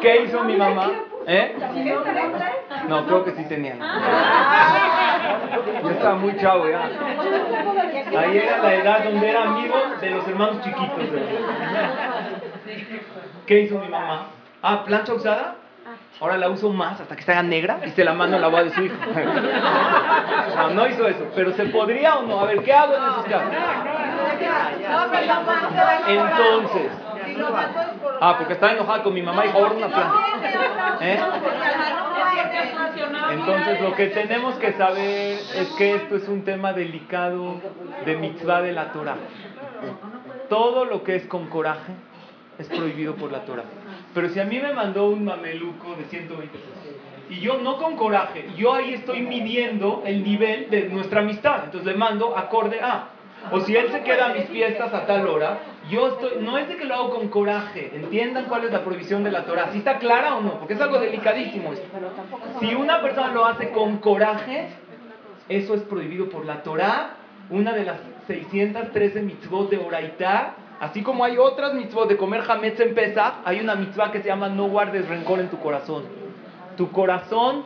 [0.00, 0.90] ¿Qué hizo mi mamá?
[1.26, 1.56] ¿Eh?
[2.88, 3.74] No, creo que sí tenía.
[5.82, 6.88] Yo estaba muy chavo ya.
[8.18, 11.04] Ahí era la edad donde era amigo de los hermanos chiquitos.
[13.46, 14.28] ¿Qué hizo mi mamá?
[14.62, 15.56] Ah, plancha usada.
[16.20, 18.48] Ahora la uso más hasta que se haga negra y se la mando a la
[18.48, 18.96] boda de su hijo.
[20.56, 21.26] No, no hizo eso.
[21.34, 22.40] Pero ¿se podría o no?
[22.40, 23.54] A ver, ¿qué hago en esos casos?
[26.06, 26.92] Entonces.
[28.20, 30.18] Ah, porque estaba enojada con mi mamá y dijo, ahora una plancha.
[31.00, 31.20] ¿Eh?
[33.32, 37.60] Entonces lo que tenemos que saber es que esto es un tema delicado
[38.04, 39.16] de mitzvah de la Torah.
[40.48, 41.92] Todo lo que es con coraje
[42.58, 43.64] es prohibido por la Torah.
[44.14, 46.80] Pero si a mí me mandó un mameluco de 120 pesos
[47.30, 51.64] y yo no con coraje, yo ahí estoy midiendo el nivel de nuestra amistad.
[51.64, 53.10] Entonces le mando acorde a.
[53.52, 56.68] O si él se queda a mis fiestas a tal hora, yo estoy, no es
[56.68, 59.78] de que lo hago con coraje, entiendan cuál es la prohibición de la Torah, si
[59.78, 61.88] está clara o no, porque es algo delicadísimo esto.
[62.60, 64.68] Si una persona lo hace con coraje,
[65.48, 67.14] eso es prohibido por la Torah,
[67.48, 67.96] una de las
[68.26, 73.60] 613 mitzvot de Oraitá, así como hay otras mitzvot de comer hametz en Pesach, hay
[73.60, 76.04] una mitzvah que se llama no guardes rencor en tu corazón.
[76.76, 77.64] Tu corazón,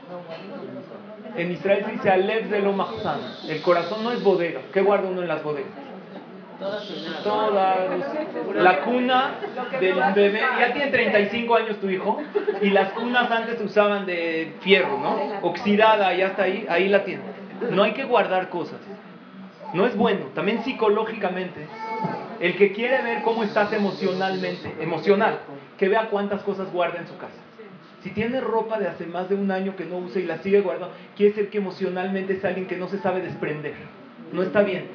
[1.37, 2.75] en Israel se dice Alev de lo.
[3.49, 4.61] El corazón no es bodega.
[4.73, 5.71] ¿Qué guarda uno en las bodegas?
[7.23, 7.77] Todas.
[8.55, 9.35] La cuna
[9.81, 10.41] del bebé.
[10.61, 12.23] Ya tiene 35 años tu hijo.
[12.62, 15.17] Y las cunas antes se usaban de fierro, ¿no?
[15.43, 16.67] Oxidada, ya está ahí.
[16.69, 17.23] Ahí la tiene.
[17.71, 18.79] No hay que guardar cosas.
[19.73, 20.27] No es bueno.
[20.35, 21.67] También psicológicamente.
[22.45, 25.38] El que quiere ver cómo estás emocionalmente, emocional,
[25.78, 27.40] que vea cuántas cosas guarda en su casa.
[28.03, 30.61] Si tiene ropa de hace más de un año que no usa y la sigue
[30.61, 33.72] guardando, quiere decir que emocionalmente es alguien que no se sabe desprender.
[34.30, 34.88] No está bien.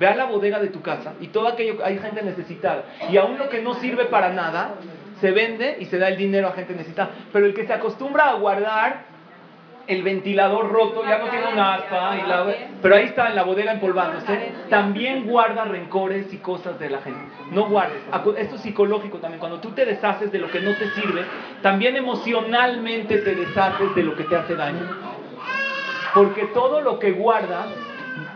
[0.00, 2.86] Ve a la bodega de tu casa y todo aquello, hay gente necesitada.
[3.08, 4.74] Y aún lo que no sirve para nada,
[5.20, 7.10] se vende y se da el dinero a gente necesitada.
[7.32, 9.04] Pero el que se acostumbra a guardar
[9.86, 12.46] el ventilador roto, ya no tiene una aspa, y la-
[12.82, 17.20] pero ahí está en la bodega empolvándose, también guarda rencores y cosas de la gente.
[17.52, 18.02] No guardes.
[18.36, 19.38] Esto es psicológico también.
[19.38, 21.22] Cuando tú te deshaces de lo que no te sirve,
[21.62, 24.80] también emocionalmente te deshaces de lo que te hace daño.
[26.14, 27.66] Porque todo lo que guardas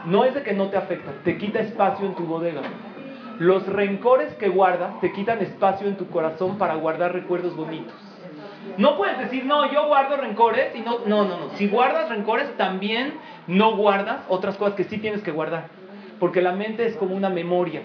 [0.05, 2.61] no es de que no te afecta, te quita espacio en tu bodega.
[3.39, 7.95] Los rencores que guardas te quitan espacio en tu corazón para guardar recuerdos bonitos.
[8.77, 11.51] No puedes decir, no, yo guardo rencores y no, no, no, no.
[11.57, 13.15] Si guardas rencores, también
[13.47, 15.69] no guardas otras cosas que sí tienes que guardar.
[16.19, 17.83] Porque la mente es como una memoria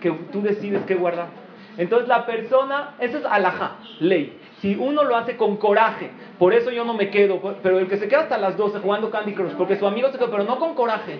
[0.00, 1.28] que tú decides qué guardar.
[1.76, 4.38] Entonces la persona, eso es alajá, ley.
[4.60, 7.96] Si uno lo hace con coraje, por eso yo no me quedo, pero el que
[7.96, 10.58] se queda hasta las 12 jugando Candy Crush, porque su amigo se quedó, pero no
[10.58, 11.18] con coraje,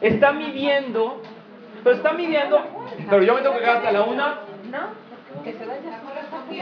[0.00, 1.20] está midiendo,
[1.82, 2.60] pero está midiendo,
[3.10, 4.38] pero yo me tengo que quedar hasta la una,
[5.44, 6.00] Que se vaya.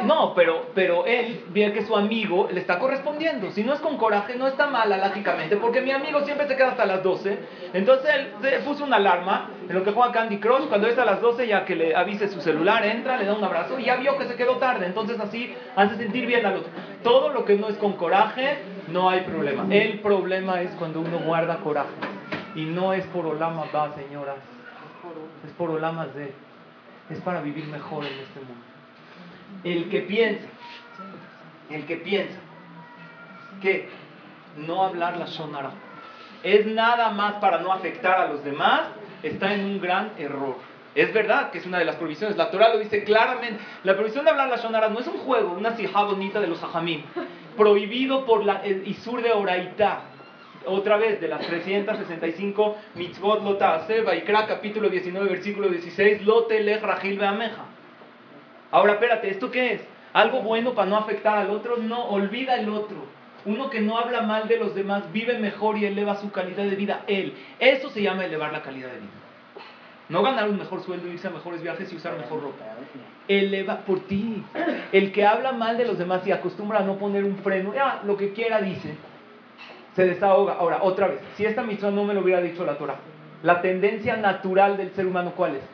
[0.05, 3.51] No, pero, pero él ve que su amigo le está correspondiendo.
[3.51, 6.71] Si no es con coraje, no está mala, lógicamente, porque mi amigo siempre se queda
[6.71, 7.39] hasta las 12.
[7.75, 10.69] Entonces él se puso una alarma en lo que juega Candy Crush.
[10.69, 13.45] Cuando es a las 12, ya que le avise su celular, entra, le da un
[13.45, 14.87] abrazo y ya vio que se quedó tarde.
[14.87, 16.71] Entonces así hace sentir bien al otro.
[17.03, 18.59] Todo lo que no es con coraje,
[18.89, 19.67] no hay problema.
[19.71, 21.91] El problema es cuando uno guarda coraje.
[22.55, 24.37] Y no es por Olama va, señoras.
[25.47, 26.33] Es por Olamas de.
[27.11, 28.74] Es para vivir mejor en este mundo.
[29.63, 30.47] El que piensa,
[31.71, 32.39] el que piensa
[33.63, 33.89] que
[34.57, 35.71] no hablar la shonara
[36.45, 38.83] es nada más para no afectar a los demás,
[39.23, 40.57] está en un gran error.
[40.95, 42.37] Es verdad que es una de las provisiones.
[42.37, 43.65] La Torah lo dice claramente.
[43.83, 46.63] La provisión de hablar la shonara no es un juego, una sijá bonita de los
[46.63, 47.03] hajamim.
[47.57, 50.03] Prohibido por la, Isur de Oraitá.
[50.67, 56.83] Otra vez, de las 365 mitzvot lo ta'aseh, Vaikra, capítulo 19, versículo 16, lo telech
[56.83, 57.65] rachil be'ameja.
[58.75, 59.81] Ahora, espérate, ¿esto qué es?
[60.13, 61.77] ¿Algo bueno para no afectar al otro?
[61.77, 62.97] No, olvida el otro.
[63.45, 66.75] Uno que no habla mal de los demás vive mejor y eleva su calidad de
[66.75, 67.35] vida él.
[67.61, 69.13] Eso se llama elevar la calidad de vida.
[70.09, 72.65] No ganar un mejor sueldo, irse a mejores viajes y usar mejor ropa.
[73.29, 74.43] Eleva por ti.
[74.91, 78.03] El que habla mal de los demás y acostumbra a no poner un freno, ya,
[78.05, 78.97] lo que quiera dice,
[79.95, 80.55] se desahoga.
[80.55, 82.97] Ahora, otra vez, si esta mitzvah no me lo hubiera dicho la Torah,
[83.45, 85.74] la tendencia natural del ser humano, ¿cuál es?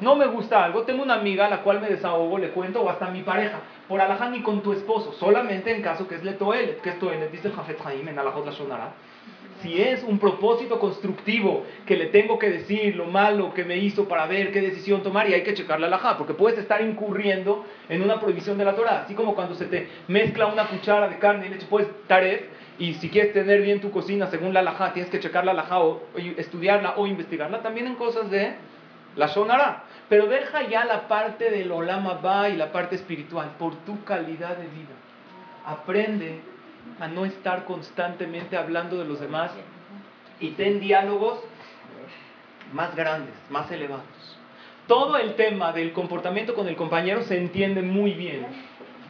[0.00, 2.88] No me gusta algo, tengo una amiga a la cual me desahogo, le cuento, o
[2.88, 3.58] hasta mi pareja.
[3.88, 7.30] Por alajá ni con tu esposo, solamente en caso que es letoelet, que es toelet,
[7.30, 8.92] dice el Jafet Haim en alajot la Shonara.
[9.62, 14.06] Si es un propósito constructivo que le tengo que decir lo malo que me hizo
[14.06, 17.64] para ver qué decisión tomar y hay que checar la alajá, porque puedes estar incurriendo
[17.88, 21.18] en una prohibición de la Torah, así como cuando se te mezcla una cuchara de
[21.18, 22.42] carne y leche, puedes taref,
[22.78, 25.80] y si quieres tener bien tu cocina según la alajá, tienes que checar la alajá
[25.80, 28.54] o, o estudiarla o investigarla, también en cosas de
[29.16, 29.82] la Shonara.
[30.08, 34.56] Pero deja ya la parte del Olama Ba y la parte espiritual por tu calidad
[34.56, 34.94] de vida.
[35.66, 36.40] Aprende
[36.98, 39.50] a no estar constantemente hablando de los demás
[40.40, 41.40] y ten diálogos
[42.72, 44.38] más grandes, más elevados.
[44.86, 48.46] Todo el tema del comportamiento con el compañero se entiende muy bien.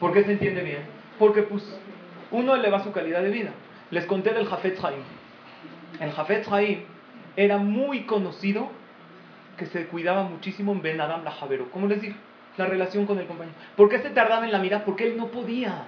[0.00, 0.80] ¿Por qué se entiende bien?
[1.18, 1.62] Porque pues
[2.32, 3.50] uno eleva su calidad de vida.
[3.90, 5.02] Les conté del Jafet Haim.
[6.00, 6.80] El Jafet Haim
[7.36, 8.70] era muy conocido
[9.58, 11.70] que se cuidaba muchísimo en Ben Adam la Javero.
[11.70, 12.16] Como les dije,
[12.56, 13.56] la relación con el compañero.
[13.76, 14.84] ¿Por qué se tardaba en la mirada?
[14.84, 15.84] Porque él no podía.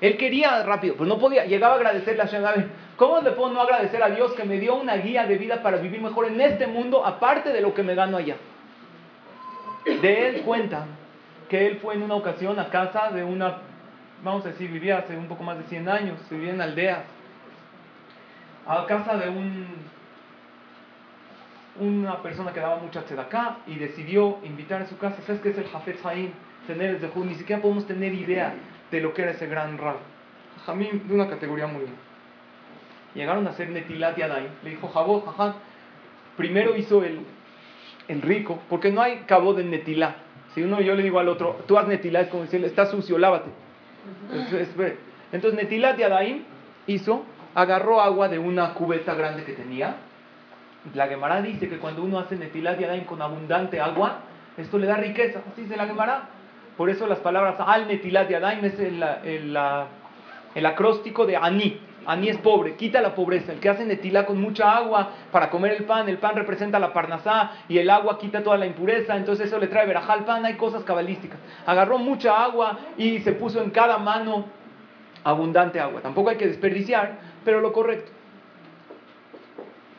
[0.00, 1.44] Él quería rápido, pero no podía.
[1.46, 2.68] Llegaba a agradecerle a Hashem.
[2.96, 5.78] ¿Cómo le puedo no agradecer a Dios que me dio una guía de vida para
[5.78, 8.36] vivir mejor en este mundo, aparte de lo que me gano allá?
[9.84, 10.86] De él cuenta
[11.48, 13.58] que él fue en una ocasión a casa de una,
[14.22, 17.00] vamos a decir, vivía hace un poco más de 100 años, vivía en aldeas,
[18.66, 19.66] a casa de un
[21.80, 25.16] una persona que daba mucha acá y decidió invitar a su casa.
[25.26, 26.30] ¿Sabes qué es el Jafet Haim?
[26.66, 27.24] Tener el Zehut.
[27.26, 28.54] Ni siquiera podemos tener idea
[28.90, 29.96] de lo que era ese gran rab.
[30.66, 31.94] Jamim de una categoría muy bien.
[33.14, 34.48] Llegaron a hacer Netilat Yadayim.
[34.62, 35.54] Le dijo, Jabot, jajá.
[36.36, 37.20] Primero hizo el,
[38.08, 40.16] el rico, porque no hay cabo de Netilá.
[40.54, 43.18] Si uno yo le digo al otro, tú haz Netilá, es como decirle, está sucio,
[43.18, 43.50] lávate.
[44.32, 44.94] Es- es-
[45.32, 46.42] Entonces Netilat Yadayim
[46.86, 49.96] hizo, agarró agua de una cubeta grande que tenía
[50.92, 54.18] la Gemara dice que cuando uno hace netilat yadayim con abundante agua,
[54.56, 55.40] esto le da riqueza.
[55.50, 56.28] Así dice la Gemara.
[56.76, 61.80] Por eso las palabras al netilat yadayim es el, el- acróstico de ani.
[62.06, 63.50] Ani es pobre, quita la pobreza.
[63.52, 66.92] El que hace netilá con mucha agua para comer el pan, el pan representa la
[66.92, 70.44] parnasá y el agua quita toda la impureza, entonces eso le trae verajá al pan.
[70.44, 71.38] Hay cosas cabalísticas.
[71.64, 74.44] Agarró mucha agua y se puso en cada mano
[75.24, 76.02] abundante agua.
[76.02, 77.12] Tampoco hay que desperdiciar,
[77.42, 78.12] pero lo correcto.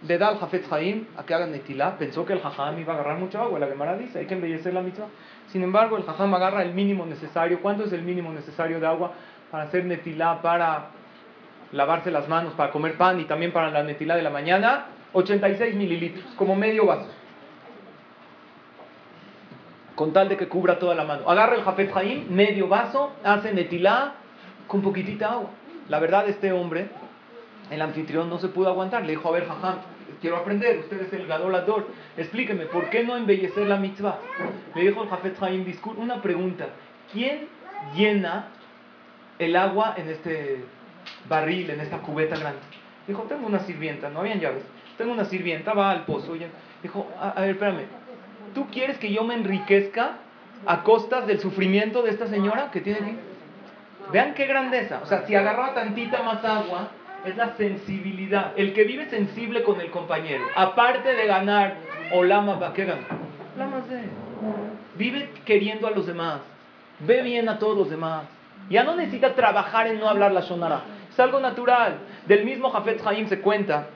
[0.07, 1.97] Le da al Jafetz Haim a que hagan netilá.
[1.97, 3.59] Pensó que el jajam iba a agarrar mucha agua.
[3.59, 5.07] La Gemara dice, hay que embellecer la mitzvah.
[5.47, 7.61] Sin embargo, el jajam agarra el mínimo necesario.
[7.61, 9.13] ¿Cuánto es el mínimo necesario de agua
[9.51, 10.87] para hacer netilá, para
[11.71, 14.85] lavarse las manos, para comer pan y también para la netilá de la mañana?
[15.13, 17.09] 86 mililitros, como medio vaso.
[19.95, 21.29] Con tal de que cubra toda la mano.
[21.29, 24.13] Agarra el Jafetz Haim, medio vaso, hace netilá
[24.67, 25.49] con poquitita agua.
[25.87, 26.89] La verdad, este hombre
[27.69, 29.03] el anfitrión no se pudo aguantar.
[29.03, 29.75] Le dijo, a ver, jajam,
[30.21, 31.87] quiero aprender, usted es el gadolador,
[32.17, 34.19] explíqueme, ¿por qué no embellecer la mitzvah?
[34.73, 35.65] Le dijo el Jafet Haim
[35.97, 36.67] una pregunta,
[37.11, 37.47] ¿quién
[37.95, 38.47] llena
[39.39, 40.63] el agua en este
[41.27, 42.59] barril, en esta cubeta grande?
[43.07, 44.63] Dijo, tengo una sirvienta, no habían llaves,
[44.97, 46.33] tengo una sirvienta, va al pozo.
[46.81, 47.85] Dijo, a, a ver, espérame,
[48.53, 50.17] ¿tú quieres que yo me enriquezca
[50.65, 53.17] a costas del sufrimiento de esta señora que tiene aquí?
[54.11, 54.99] Vean qué grandeza.
[55.03, 56.89] O sea, si agarraba tantita más agua,
[57.25, 58.53] es la sensibilidad.
[58.55, 61.75] El que vive sensible con el compañero, aparte de ganar
[62.11, 63.01] Olama, ¿qué gana?
[64.95, 66.41] Vive queriendo a los demás,
[66.99, 68.25] ve bien a todos los demás.
[68.69, 70.81] Ya no necesita trabajar en no hablar la Shonara.
[71.09, 71.97] Es algo natural.
[72.27, 73.87] Del mismo Jafet Haim se cuenta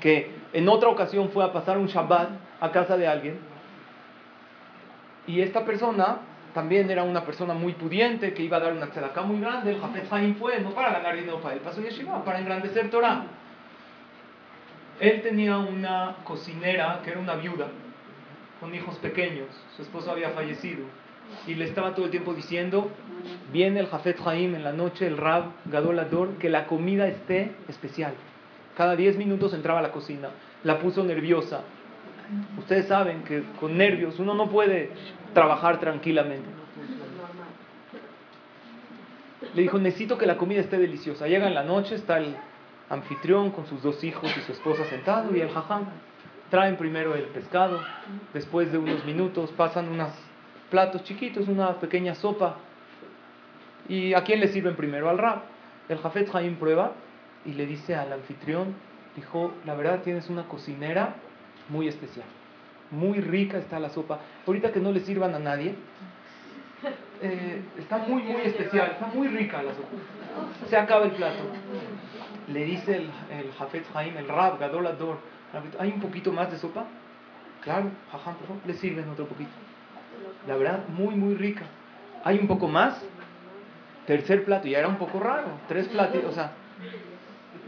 [0.00, 2.28] que en otra ocasión fue a pasar un Shabbat
[2.60, 3.52] a casa de alguien
[5.26, 6.18] y esta persona
[6.54, 9.72] también era una persona muy pudiente que iba a dar una tzedakah muy grande.
[9.72, 13.24] El Jafet Haim fue no para ganar dinero para él, pasó yeshiva, para engrandecer Torah.
[15.00, 17.68] Él tenía una cocinera que era una viuda
[18.60, 19.48] con hijos pequeños.
[19.76, 20.84] Su esposo había fallecido
[21.46, 22.90] y le estaba todo el tiempo diciendo:
[23.50, 27.52] Viene el Jafet Haim en la noche, el Rab Gadol Ador, que la comida esté
[27.68, 28.12] especial.
[28.76, 30.28] Cada 10 minutos entraba a la cocina,
[30.64, 31.62] la puso nerviosa.
[32.58, 34.90] Ustedes saben que con nervios uno no puede
[35.32, 36.48] trabajar tranquilamente.
[39.54, 41.26] Le dijo, necesito que la comida esté deliciosa.
[41.26, 42.34] Llega en la noche, está el
[42.88, 45.86] anfitrión con sus dos hijos y su esposa sentado y el jajam.
[46.50, 47.80] Traen primero el pescado,
[48.34, 50.10] después de unos minutos pasan unos
[50.70, 52.56] platos chiquitos, una pequeña sopa.
[53.88, 55.08] ¿Y a quién le sirven primero?
[55.08, 55.42] Al rab.
[55.88, 56.92] El jafet Jaim prueba
[57.44, 58.74] y le dice al anfitrión,
[59.16, 61.16] dijo, la verdad tienes una cocinera
[61.68, 62.26] muy especial
[62.92, 64.20] muy rica está la sopa.
[64.46, 65.74] Ahorita que no le sirvan a nadie,
[67.20, 69.88] eh, está muy, muy especial, está muy rica la sopa.
[70.68, 71.42] Se acaba el plato.
[72.48, 75.18] Le dice el, el Jafet Haim, el Rab, Gadol Ador,
[75.78, 76.84] ¿hay un poquito más de sopa?
[77.62, 79.50] Claro, jajam, por favor, le sirven otro poquito.
[80.48, 81.64] La verdad, muy, muy rica.
[82.24, 83.00] ¿Hay un poco más?
[84.06, 85.46] Tercer plato, ya era un poco raro.
[85.68, 86.52] Tres platos, o sea,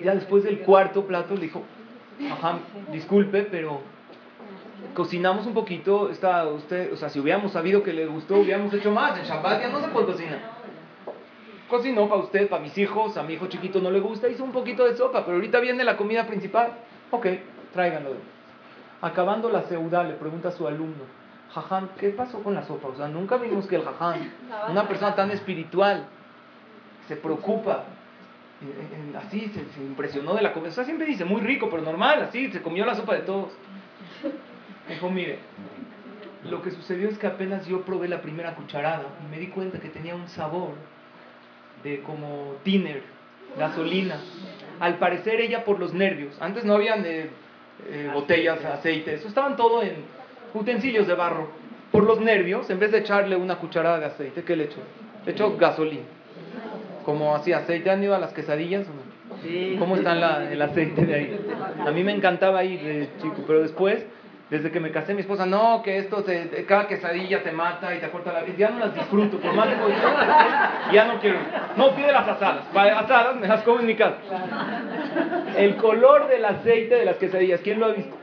[0.03, 1.63] ya después del cuarto plato le dijo,
[2.29, 2.59] jajam,
[2.91, 3.81] disculpe, pero
[4.93, 8.91] cocinamos un poquito, está usted, o sea, si hubiéramos sabido que le gustó, hubiéramos hecho
[8.91, 9.19] más.
[9.19, 10.41] En Shabbat ya no se puede cocinar.
[11.69, 14.53] Cocinó para usted, para mis hijos, a mi hijo chiquito no le gusta, hizo un
[14.53, 16.75] poquito de sopa, pero ahorita viene la comida principal.
[17.11, 17.27] Ok,
[17.73, 18.11] tráiganlo.
[19.01, 21.05] Acabando la seudá, le pregunta a su alumno,
[21.53, 22.89] Jajam, ¿qué pasó con la sopa?
[22.89, 24.31] O sea, nunca vimos que el Jajam,
[24.71, 26.07] una persona tan espiritual,
[27.09, 27.85] se preocupa,
[29.19, 30.71] así se, se, impresionó de la comida.
[30.71, 33.53] O sea, siempre dice, muy rico, pero normal, así, se comió la sopa de todos.
[34.89, 35.39] Dijo, mire,
[36.51, 39.79] lo que sucedió es que apenas yo probé la primera cucharada y me di cuenta
[39.79, 40.73] que tenía un sabor
[41.83, 43.03] de como tiner,
[43.59, 44.21] gasolina.
[44.81, 46.37] Al parecer ella por los nervios.
[46.41, 47.31] Antes no habían eh,
[47.89, 49.95] eh, botellas, aceite, eso estaban todo en
[50.53, 51.49] utensilios de barro.
[51.91, 54.81] Por los nervios, en vez de echarle una cucharada de aceite, ¿qué le echó?
[55.25, 56.03] Le echó gasolina.
[57.05, 57.91] Como así aceite.
[57.91, 58.87] ¿Han ido a las quesadillas
[59.79, 61.39] ¿Cómo está el aceite de ahí?
[61.87, 64.05] A mí me encantaba ir de chico, pero después
[64.51, 67.99] desde que me casé, mi esposa, no, que esto, se, cada quesadilla te mata y
[67.99, 68.57] te acorta la vida.
[68.59, 69.75] Ya no las disfruto, por más de
[70.93, 71.39] ya no quiero.
[71.77, 72.67] No, pide las asadas.
[72.73, 74.19] Para asadas me las como en mi casa.
[75.57, 78.17] El color del aceite de las quesadillas, ¿quién lo ha visto?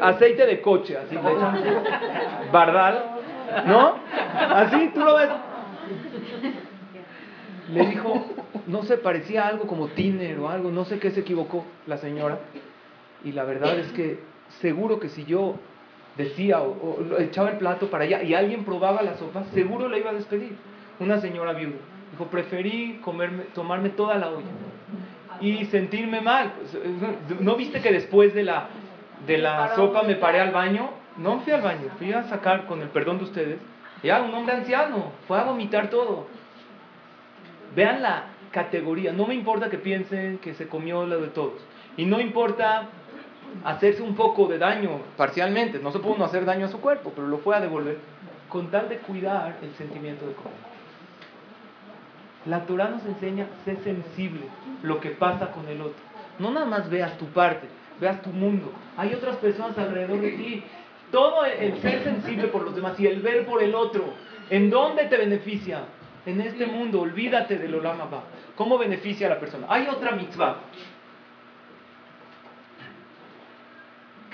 [0.00, 1.64] Aceite de coche, así le echan.
[2.52, 3.04] Bardal,
[3.66, 3.96] ¿no?
[4.38, 5.28] Así, tú lo ves.
[7.72, 8.26] Le dijo,
[8.68, 12.38] no sé, parecía algo como tiner o algo, no sé qué se equivocó la señora.
[13.24, 14.20] Y la verdad es que
[14.60, 15.56] seguro que si yo
[16.16, 20.10] decía o, echaba el plato para allá y alguien probaba la sopa, seguro le iba
[20.10, 20.56] a despedir.
[20.98, 21.76] Una señora viuda
[22.10, 24.46] dijo, preferí comerme, tomarme toda la olla
[25.40, 26.52] y sentirme mal.
[26.56, 28.68] Pues, ¿No viste que después de la,
[29.26, 30.90] de la sopa me paré al baño?
[31.16, 33.58] No fui al baño, fui a sacar, con el perdón de ustedes,
[34.02, 36.26] ya un hombre anciano, fue a vomitar todo.
[37.74, 41.64] Vean la categoría, no me importa que piensen que se comió lo de todos.
[41.96, 42.88] Y no importa
[43.64, 47.12] hacerse un poco de daño parcialmente, no se pudo no hacer daño a su cuerpo,
[47.14, 47.98] pero lo fue a devolver
[48.48, 50.76] con tal de cuidar el sentimiento de comer.
[52.46, 54.42] La Torah nos enseña, sé sensible
[54.82, 55.98] lo que pasa con el otro.
[56.38, 57.66] No nada más veas tu parte.
[58.00, 58.72] veas tu mundo.
[58.96, 60.64] Hay otras personas alrededor de ti.
[61.10, 64.04] Todo el ser sensible por los demás y el ver por el otro.
[64.50, 65.84] ¿En dónde te beneficia?
[66.24, 67.00] En este mundo.
[67.00, 68.24] Olvídate del Olam Abba.
[68.54, 69.66] ¿Cómo beneficia a la persona?
[69.70, 70.58] Hay otra mitzvah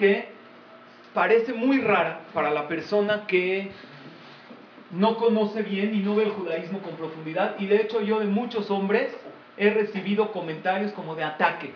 [0.03, 0.26] que
[1.14, 3.70] parece muy rara para la persona que
[4.90, 7.55] no conoce bien y no ve el judaísmo con profundidad.
[7.61, 9.16] Y de hecho yo de muchos hombres
[9.57, 11.72] he recibido comentarios como de ataque.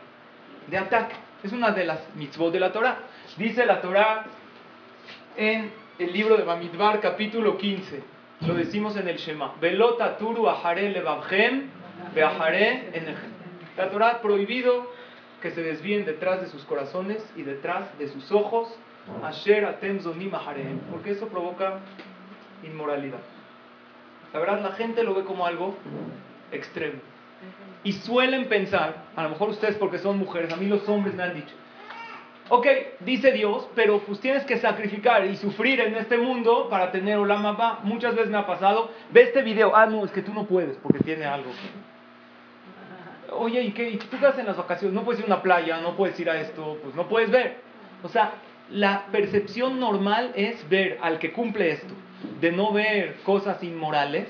[0.66, 1.14] De ataque.
[1.44, 2.98] Es una de las mitzvot de la Torah.
[3.36, 4.24] Dice la Torah
[5.36, 8.02] en el libro de Bamidbar, capítulo 15.
[8.40, 9.54] Lo decimos en el Shema.
[9.60, 10.92] Velota turu ahare
[12.12, 13.36] beahare enechem.
[13.76, 14.95] La Torah prohibido
[15.46, 18.68] que se desvíen detrás de sus corazones y detrás de sus ojos.
[19.22, 20.32] Asher atem zonim
[20.90, 21.78] Porque eso provoca
[22.64, 23.20] inmoralidad.
[24.32, 25.76] La verdad, la gente lo ve como algo
[26.50, 26.98] extremo.
[27.84, 31.22] Y suelen pensar, a lo mejor ustedes porque son mujeres, a mí los hombres me
[31.22, 31.54] han dicho,
[32.48, 32.66] ok,
[33.00, 37.56] dice Dios, pero pues tienes que sacrificar y sufrir en este mundo para tener Olam.
[37.84, 40.76] Muchas veces me ha pasado, ve este video, ah, no, es que tú no puedes
[40.78, 41.50] porque tiene algo.
[43.32, 43.90] Oye, ¿y qué?
[43.90, 44.94] ¿Y tú qué haces en las vacaciones?
[44.94, 47.56] No puedes ir a una playa, no puedes ir a esto, pues no puedes ver.
[48.02, 48.34] O sea,
[48.70, 51.94] la percepción normal es ver al que cumple esto,
[52.40, 54.28] de no ver cosas inmorales,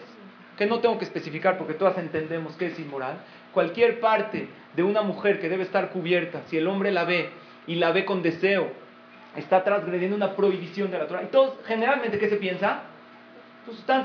[0.57, 3.19] que no tengo que especificar porque todas entendemos que es inmoral,
[3.53, 7.31] cualquier parte de una mujer que debe estar cubierta, si el hombre la ve
[7.67, 8.71] y la ve con deseo,
[9.37, 11.23] está transgrediendo una prohibición de la Torah.
[11.23, 12.83] Y todos, generalmente, ¿qué se piensa?
[13.67, 14.05] Pues están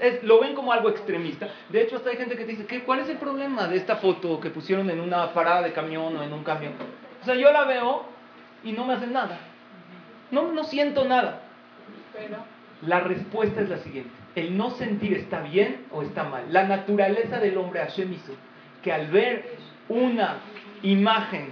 [0.00, 1.48] es, lo ven como algo extremista.
[1.70, 3.96] De hecho, hasta hay gente que te dice, ¿qué, ¿cuál es el problema de esta
[3.96, 6.74] foto que pusieron en una parada de camión o en un camión?
[7.22, 8.04] O sea, yo la veo
[8.62, 9.38] y no me hacen nada.
[10.30, 11.40] No, no siento nada.
[12.82, 14.10] La respuesta es la siguiente.
[14.34, 16.44] El no sentir está bien o está mal.
[16.52, 18.34] La naturaleza del hombre Hashem hizo
[18.82, 19.56] que al ver
[19.88, 20.36] una
[20.82, 21.48] imagen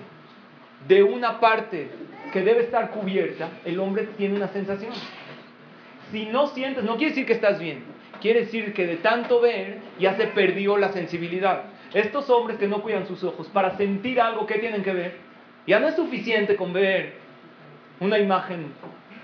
[0.86, 1.88] de una parte
[2.32, 4.92] que debe estar cubierta, el hombre tiene una sensación.
[6.10, 7.84] Si no sientes, no quiere decir que estás bien.
[8.20, 11.64] Quiere decir que de tanto ver ya se perdió la sensibilidad.
[11.92, 15.16] Estos hombres que no cuidan sus ojos, para sentir algo, ¿qué tienen que ver?
[15.66, 17.14] Ya no es suficiente con ver
[18.00, 18.72] una imagen,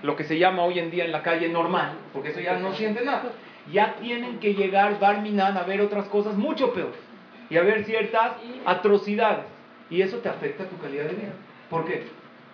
[0.01, 2.73] lo que se llama hoy en día en la calle normal, porque eso ya no
[2.73, 3.31] siente nada.
[3.71, 6.91] Ya tienen que llegar Barminan a ver otras cosas mucho peor
[7.49, 8.33] y a ver ciertas
[8.65, 9.45] atrocidades.
[9.89, 11.33] Y eso te afecta a tu calidad de vida.
[11.69, 12.03] ¿Por qué?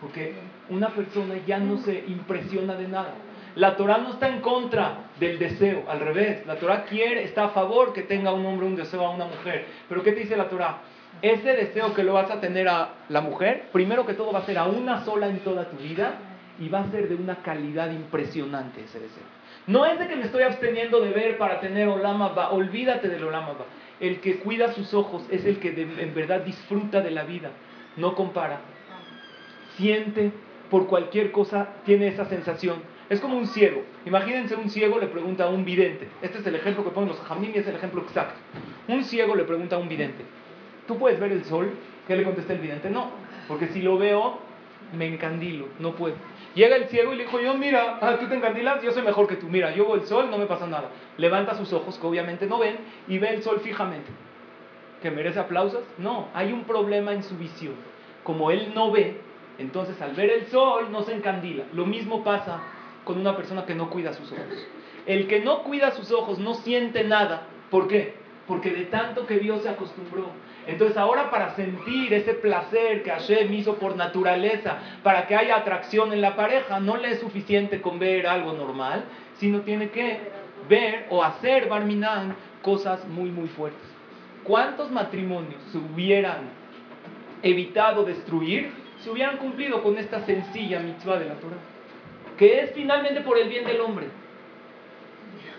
[0.01, 0.33] Porque
[0.69, 3.13] una persona ya no se impresiona de nada.
[3.59, 6.45] La Torah no está en contra del deseo, al revés.
[6.45, 9.65] La Torah quiere, está a favor que tenga un hombre un deseo a una mujer.
[9.87, 10.79] Pero ¿qué te dice la Torah?
[11.21, 14.45] ese deseo que lo vas a tener a la mujer, primero que todo va a
[14.45, 16.13] ser a una sola en toda tu vida
[16.59, 19.23] y va a ser de una calidad impresionante ese deseo.
[19.67, 23.53] No es de que me estoy absteniendo de ver para tener olama olvídate del olama.
[23.99, 27.51] El que cuida sus ojos es el que en verdad disfruta de la vida,
[27.97, 28.61] no compara.
[29.75, 30.31] Siente
[30.69, 32.81] por cualquier cosa, tiene esa sensación.
[33.09, 33.83] Es como un ciego.
[34.05, 36.07] Imagínense un ciego le pregunta a un vidente.
[36.21, 38.39] Este es el ejemplo que ponen los jamim es el ejemplo exacto.
[38.87, 40.23] Un ciego le pregunta a un vidente.
[40.89, 41.69] ¿tú puedes ver el sol?
[42.07, 42.89] ¿Qué le contesta el vidente?
[42.89, 43.11] No,
[43.47, 44.39] porque si lo veo,
[44.97, 46.15] me encandilo, no puedo.
[46.55, 49.27] Llega el ciego y le dijo, yo mira, ah, tú te encandilas, yo soy mejor
[49.27, 50.89] que tú, mira, yo veo el sol, no me pasa nada.
[51.17, 54.09] Levanta sus ojos, que obviamente no ven, y ve el sol fijamente.
[54.99, 55.83] ¿Que merece aplausos?
[55.99, 57.75] No, hay un problema en su visión.
[58.23, 59.21] Como él no ve,
[59.59, 61.65] entonces al ver el sol no se encandila.
[61.73, 62.63] Lo mismo pasa
[63.03, 64.67] con una persona que no cuida sus ojos.
[65.05, 67.43] El que no cuida sus ojos no siente nada.
[67.69, 68.15] ¿Por qué?
[68.47, 70.27] Porque de tanto que vio se acostumbró.
[70.67, 76.13] Entonces ahora para sentir ese placer que Hashem hizo por naturaleza, para que haya atracción
[76.13, 79.03] en la pareja, no le es suficiente con ver algo normal,
[79.37, 80.19] sino tiene que
[80.67, 83.89] ver o hacer Barminan cosas muy muy fuertes.
[84.43, 86.49] ¿Cuántos matrimonios se hubieran
[87.41, 91.78] evitado destruir si hubieran cumplido con esta sencilla mitzvah de la Torah?
[92.39, 94.07] Que es finalmente por el bien del hombre.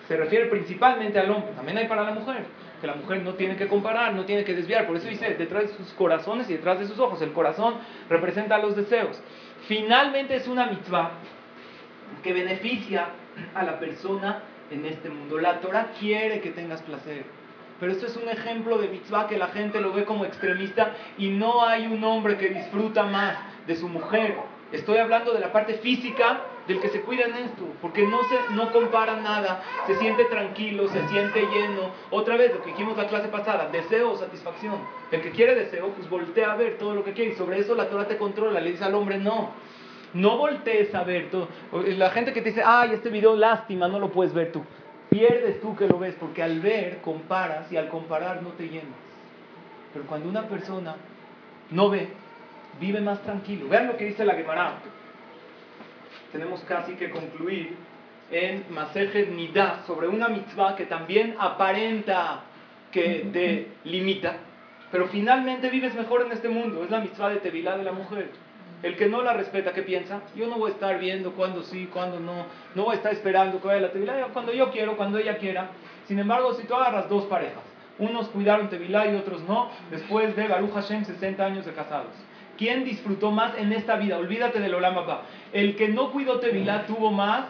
[0.08, 2.44] Se refiere principalmente al hombre, también hay para la mujer
[2.80, 4.86] que la mujer no tiene que comparar, no tiene que desviar.
[4.86, 7.20] Por eso dice, detrás de sus corazones y detrás de sus ojos.
[7.20, 7.74] El corazón
[8.08, 9.20] representa los deseos.
[9.68, 11.10] Finalmente es una mitzvah
[12.22, 13.08] que beneficia
[13.54, 15.38] a la persona en este mundo.
[15.38, 17.24] La Torah quiere que tengas placer.
[17.78, 21.28] Pero esto es un ejemplo de mitzvah que la gente lo ve como extremista y
[21.28, 24.36] no hay un hombre que disfruta más de su mujer.
[24.72, 28.54] Estoy hablando de la parte física del que se cuida en esto, porque no, se,
[28.54, 31.90] no compara nada, se siente tranquilo, se siente lleno.
[32.10, 34.76] Otra vez, lo que dijimos la clase pasada, deseo o satisfacción.
[35.10, 37.74] El que quiere deseo, pues voltea a ver todo lo que quiere y sobre eso
[37.74, 39.50] la Torah te controla, le dice al hombre, no.
[40.12, 41.48] No voltees a ver todo.
[41.72, 44.62] La gente que te dice, ay, este video lástima, no lo puedes ver tú.
[45.08, 48.98] Pierdes tú que lo ves, porque al ver comparas y al comparar no te llenas.
[49.92, 50.96] Pero cuando una persona
[51.70, 52.08] no ve,
[52.80, 53.68] vive más tranquilo.
[53.68, 54.74] Vean lo que dice la Gemara.
[56.32, 57.76] Tenemos casi que concluir
[58.30, 59.28] en Masejet
[59.86, 62.42] sobre una mitzvah que también aparenta
[62.92, 64.36] que te limita,
[64.90, 66.84] pero finalmente vives mejor en este mundo.
[66.84, 68.30] Es la mitzvah de Tevilá de la mujer.
[68.82, 70.22] El que no la respeta, ¿qué piensa?
[70.34, 72.46] Yo no voy a estar viendo cuándo sí, cuándo no.
[72.74, 74.28] No voy a estar esperando que vaya la Tevilá.
[74.32, 75.70] Cuando yo quiero, cuando ella quiera.
[76.06, 77.62] Sin embargo, si tú agarras dos parejas,
[77.98, 82.14] unos cuidaron Tevilá y otros no, después de Baruch Hashem 60 años de casados.
[82.60, 84.18] ¿Quién disfrutó más en esta vida?
[84.18, 85.22] Olvídate del Olam Abba.
[85.50, 87.46] El que no cuidó Tevilá tuvo más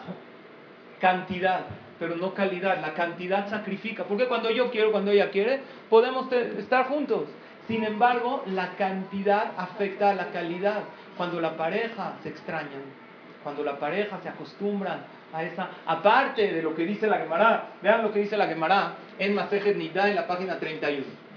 [1.00, 1.62] cantidad,
[1.98, 2.80] pero no calidad.
[2.80, 4.04] La cantidad sacrifica.
[4.04, 7.24] Porque cuando yo quiero, cuando ella quiere, podemos estar juntos.
[7.66, 10.84] Sin embargo, la cantidad afecta a la calidad.
[11.16, 12.84] Cuando la pareja se extrañan,
[13.42, 15.00] cuando la pareja se acostumbran
[15.32, 18.92] a esa, aparte de lo que dice la Gemara, vean lo que dice la Gemara
[19.18, 21.29] en Masejet Nida en la página 31.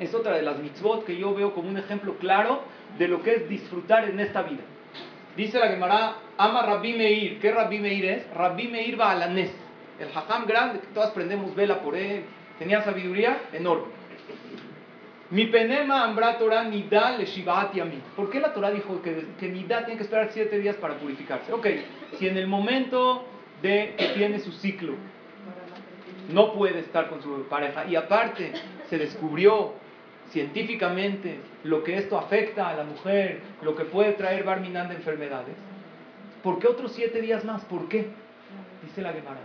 [0.00, 2.62] Es otra de las mitzvot que yo veo como un ejemplo claro
[2.98, 4.62] de lo que es disfrutar en esta vida.
[5.36, 7.40] Dice la Gemara, ama Rabbi Meir.
[7.40, 8.34] ¿Qué Rabbi Meir es?
[8.34, 9.52] Rabbi Meir va a la Nes.
[9.98, 12.24] El hajam grande, que todas prendemos vela por él.
[12.58, 13.98] Tenía sabiduría enorme.
[15.30, 17.26] Mi penema ambra Torah nida le.
[18.16, 21.52] ¿Por qué la Torah dijo que, que nida tiene que esperar siete días para purificarse?
[21.52, 21.66] Ok,
[22.18, 23.24] si en el momento
[23.60, 24.94] de que tiene su ciclo
[26.30, 28.52] no puede estar con su pareja y aparte
[28.88, 29.74] se descubrió
[30.30, 35.56] científicamente lo que esto afecta a la mujer, lo que puede traer barminan de enfermedades,
[36.42, 37.64] ¿por qué otros siete días más?
[37.64, 38.08] ¿Por qué?
[38.82, 39.40] Dice la Gemara.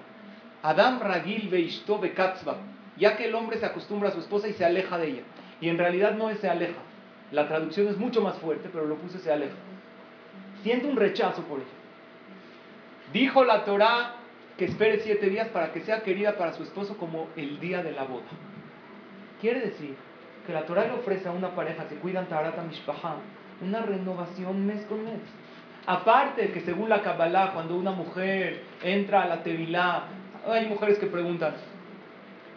[0.62, 2.58] Adam ragil veishto bekatzva,
[2.98, 5.22] ya que el hombre se acostumbra a su esposa y se aleja de ella.
[5.60, 6.80] Y en realidad no es se aleja.
[7.32, 9.56] La traducción es mucho más fuerte, pero lo puse se aleja.
[10.62, 11.68] Siente un rechazo por ella.
[13.12, 14.16] Dijo la Torah
[14.58, 17.92] que espere siete días para que sea querida para su esposo como el día de
[17.92, 18.24] la boda.
[19.42, 19.96] Quiere decir
[20.46, 23.18] que la Torah le ofrece a una pareja que cuidan Tarata Mishpaha
[23.62, 25.22] una renovación mes con mes.
[25.86, 30.04] Aparte que según la Kabbalah, cuando una mujer entra a la Tevilá,
[30.48, 31.54] hay mujeres que preguntan,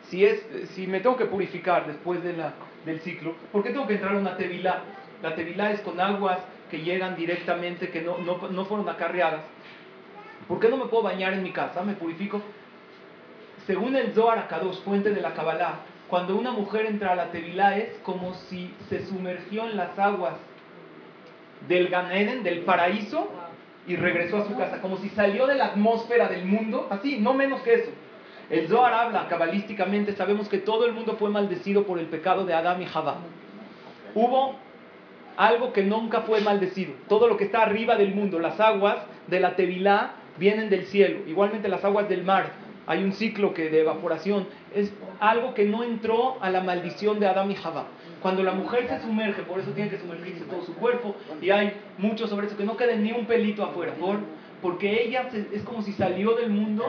[0.08, 3.86] si, es, si me tengo que purificar después de la, del ciclo, ¿por qué tengo
[3.86, 4.82] que entrar a una tevilá?
[5.22, 6.38] La tevilá es con aguas
[6.70, 9.42] que llegan directamente, que no, no, no fueron acarreadas.
[10.46, 11.82] ¿Por qué no me puedo bañar en mi casa?
[11.82, 12.40] ¿Me purifico?
[13.66, 17.76] Según el Zohar Akadosh, fuente de la Kabbalah, cuando una mujer entra a la tevilá
[17.76, 20.34] es como si se sumergió en las aguas
[21.68, 23.28] del Ganeden, del paraíso,
[23.86, 27.34] y regresó a su casa, como si salió de la atmósfera del mundo, así, no
[27.34, 27.90] menos que eso.
[28.50, 32.54] El Zohar habla cabalísticamente, sabemos que todo el mundo fue maldecido por el pecado de
[32.54, 33.18] Adán y Jabá.
[34.14, 34.56] Hubo
[35.36, 36.94] algo que nunca fue maldecido.
[37.08, 38.96] Todo lo que está arriba del mundo, las aguas
[39.26, 42.65] de la Tevilá vienen del cielo, igualmente las aguas del mar.
[42.86, 44.46] Hay un ciclo que de evaporación.
[44.74, 47.86] Es algo que no entró a la maldición de Adán y Jabá.
[48.22, 51.74] Cuando la mujer se sumerge, por eso tiene que sumergirse todo su cuerpo, y hay
[51.98, 54.18] mucho sobre eso, que no quede ni un pelito afuera, por,
[54.62, 56.84] porque ella es como si salió del mundo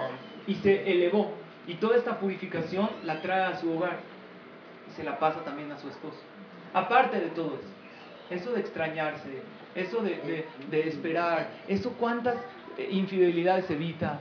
[0.48, 1.32] y se elevó.
[1.68, 4.00] Y toda esta purificación la trae a su hogar
[4.90, 6.20] y se la pasa también a su esposo.
[6.74, 7.78] Aparte de todo eso,
[8.30, 9.42] eso de extrañarse,
[9.76, 12.36] eso de, esperar, eso cuántas
[12.78, 14.20] eh, infidelidades evita.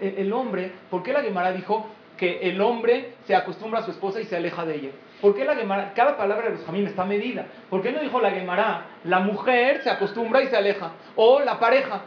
[0.00, 1.86] El hombre, ¿por qué la Gemara dijo
[2.16, 4.90] que el hombre se acostumbra a su esposa y se aleja de ella?
[5.20, 7.46] ¿Por qué la Gemara, cada palabra de los jamín está medida?
[7.70, 10.92] ¿Por qué no dijo la Gemara, la mujer se acostumbra y se aleja?
[11.14, 12.02] O la pareja.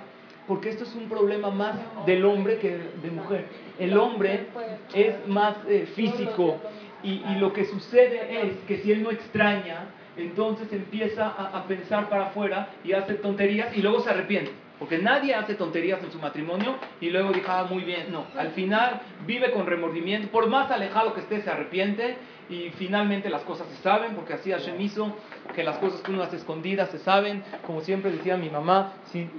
[0.48, 1.76] Porque esto es un problema más
[2.06, 3.46] del hombre que de mujer
[3.82, 4.46] el hombre
[4.94, 6.58] es más eh, físico
[7.04, 12.28] y, lo que sucede es que si él no extraña, entonces empieza a, pensar para
[12.28, 14.52] afuera y hace tonterías y luego se arrepiente.
[14.82, 18.12] Porque nadie hace tonterías en su matrimonio y luego dice, ah, muy bien.
[18.12, 20.32] No, al final vive con remordimiento.
[20.32, 22.16] Por más alejado que esté, se arrepiente
[22.50, 25.16] y finalmente las cosas se saben, porque así Hashem hizo
[25.54, 27.44] que las cosas que uno hace escondidas se saben.
[27.68, 29.30] Como siempre decía mi mamá, si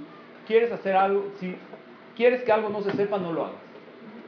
[0.47, 1.57] quieres hacer algo, si
[2.15, 3.59] quieres que algo no se sepa, no lo hagas.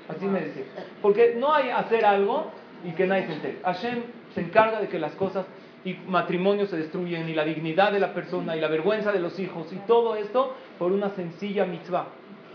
[0.10, 0.66] Así me decía.
[1.02, 2.52] Porque no hay hacer algo
[2.84, 3.60] y que nadie se entere.
[3.64, 4.04] Hashem
[4.34, 5.46] se encarga de que las cosas
[5.86, 9.40] y matrimonios se destruyen y la dignidad de la persona y la vergüenza de los
[9.40, 12.08] hijos y todo esto por una sencilla mitzvah.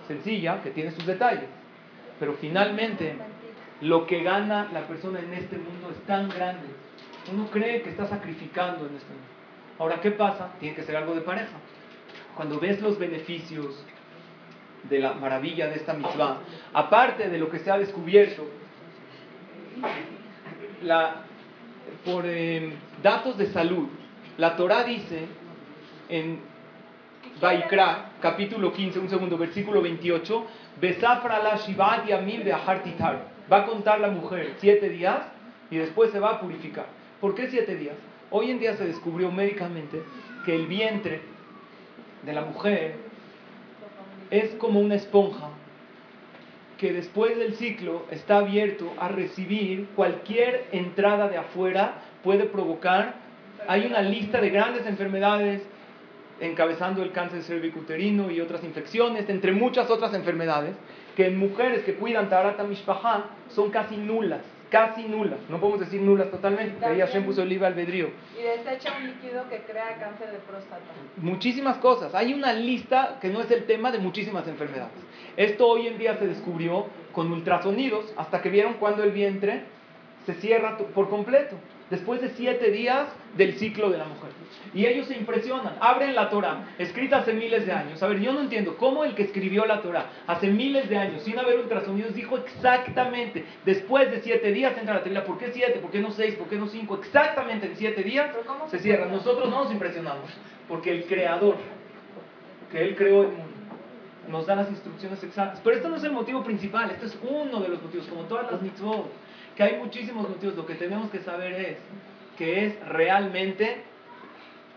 [0.06, 1.48] Sencilla, que tiene sus detalles.
[2.18, 3.14] Pero finalmente,
[3.80, 6.66] lo que gana la persona en este mundo es tan grande.
[7.32, 9.28] Uno cree que está sacrificando en este mundo.
[9.78, 10.52] Ahora, ¿qué pasa?
[10.58, 11.56] Tiene que ser algo de pareja.
[12.34, 13.86] Cuando ves los beneficios,
[14.88, 16.38] de la maravilla de esta mitzvah,
[16.72, 18.46] aparte de lo que se ha descubierto,
[20.82, 21.24] la,
[22.04, 22.72] por em,
[23.02, 23.88] datos de salud,
[24.38, 25.26] la Torah dice
[26.08, 26.40] en
[27.40, 30.46] Baikra, capítulo 15, un segundo, versículo 28,
[33.52, 35.20] Va a contar la mujer siete días
[35.70, 36.86] y después se va a purificar.
[37.20, 37.96] ¿Por qué siete días?
[38.30, 40.02] Hoy en día se descubrió médicamente
[40.44, 41.20] que el vientre
[42.22, 42.94] de la mujer
[44.30, 45.50] es como una esponja
[46.80, 53.16] que después del ciclo está abierto a recibir cualquier entrada de afuera, puede provocar,
[53.68, 55.60] hay una lista de grandes enfermedades,
[56.40, 60.74] encabezando el cáncer cervicuterino y otras infecciones, entre muchas otras enfermedades,
[61.16, 64.40] que en mujeres que cuidan Tarata Mishpaha son casi nulas,
[64.70, 68.10] casi nulas, no podemos decir nulas totalmente, porque ahí Hashem puso el libre albedrío.
[68.38, 70.80] Y desecha un líquido que crea cáncer de próstata.
[71.16, 74.94] Muchísimas cosas, hay una lista que no es el tema de muchísimas enfermedades.
[75.36, 79.64] Esto hoy en día se descubrió con ultrasonidos hasta que vieron cuando el vientre
[80.24, 81.56] se cierra por completo
[81.90, 84.30] después de siete días del ciclo de la mujer.
[84.72, 88.02] Y ellos se impresionan, abren la Torah, escrita hace miles de años.
[88.02, 91.22] A ver, yo no entiendo cómo el que escribió la Torah hace miles de años,
[91.22, 95.24] sin haber ultrasonidos, dijo exactamente, después de siete días entra la Torah.
[95.24, 95.80] ¿Por qué siete?
[95.80, 96.34] ¿Por qué no seis?
[96.36, 96.96] ¿Por qué no cinco?
[96.96, 98.30] Exactamente en siete días
[98.70, 99.06] se cierra.
[99.06, 100.30] Nosotros no nos impresionamos,
[100.68, 101.56] porque el creador,
[102.70, 103.44] que él creó el mundo,
[104.28, 105.60] nos da las instrucciones exactas.
[105.64, 108.50] Pero esto no es el motivo principal, esto es uno de los motivos, como todas
[108.50, 109.10] las mitzvot
[109.56, 110.56] que hay muchísimos motivos.
[110.56, 111.76] Lo que tenemos que saber es
[112.36, 113.82] que es realmente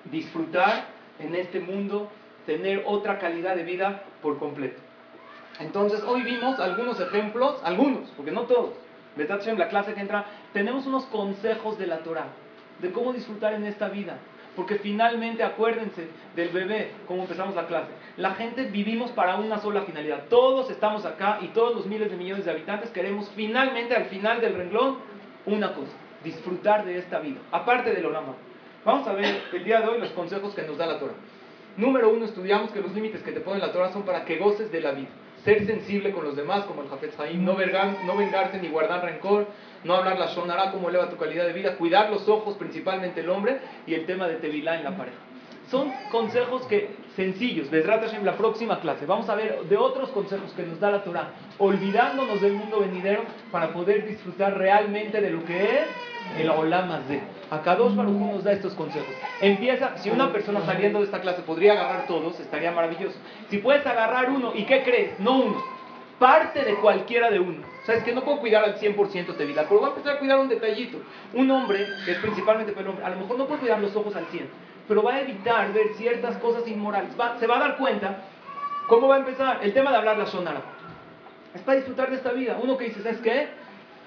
[0.05, 0.87] disfrutar
[1.19, 2.09] en este mundo,
[2.45, 4.81] tener otra calidad de vida por completo.
[5.59, 8.73] Entonces, hoy vimos algunos ejemplos, algunos, porque no todos.
[9.15, 12.27] la clase que entra, tenemos unos consejos de la Torah,
[12.79, 14.17] de cómo disfrutar en esta vida.
[14.55, 17.91] Porque finalmente, acuérdense del bebé, como empezamos la clase.
[18.17, 20.25] La gente vivimos para una sola finalidad.
[20.29, 24.41] Todos estamos acá y todos los miles de millones de habitantes queremos finalmente, al final
[24.41, 24.97] del renglón,
[25.45, 25.91] una cosa.
[26.23, 27.39] Disfrutar de esta vida.
[27.51, 28.35] Aparte del Olama.
[28.85, 31.13] Vamos a ver el día de hoy los consejos que nos da la Torah.
[31.75, 34.71] Número uno, estudiamos que los límites que te pone la Torah son para que goces
[34.71, 35.09] de la vida.
[35.43, 39.47] Ser sensible con los demás, como el Jafet Haim, no, no vengarse ni guardar rencor,
[39.83, 43.29] no hablar la shonara, cómo eleva tu calidad de vida, cuidar los ojos, principalmente el
[43.29, 45.17] hombre, y el tema de tevilá en la pareja.
[45.69, 49.05] Son consejos que sencillos, en la próxima clase.
[49.05, 53.23] Vamos a ver de otros consejos que nos da la Torah, olvidándonos del mundo venidero
[53.51, 55.87] para poder disfrutar realmente de lo que es
[56.39, 56.89] el Olam.
[57.53, 59.13] Acá dos Baruj nos da estos consejos.
[59.39, 63.15] Empieza, si una persona saliendo de esta clase podría agarrar todos, estaría maravilloso.
[63.49, 65.19] Si puedes agarrar uno, ¿y qué crees?
[65.19, 65.63] No uno,
[66.17, 67.61] parte de cualquiera de uno.
[67.85, 70.49] Sabes que no puedo cuidar al 100% vida, pero voy a empezar a cuidar un
[70.49, 70.97] detallito.
[71.33, 73.95] Un hombre, que es principalmente para el hombre, a lo mejor no puede cuidar los
[73.95, 74.49] ojos al 100,
[74.87, 77.11] pero va a evitar ver ciertas cosas inmorales.
[77.39, 78.17] se va a dar cuenta
[78.87, 80.61] cómo va a empezar el tema de hablar la sonara.
[81.53, 82.57] Es para disfrutar de esta vida.
[82.59, 83.49] Uno que dice, ¿sabes qué?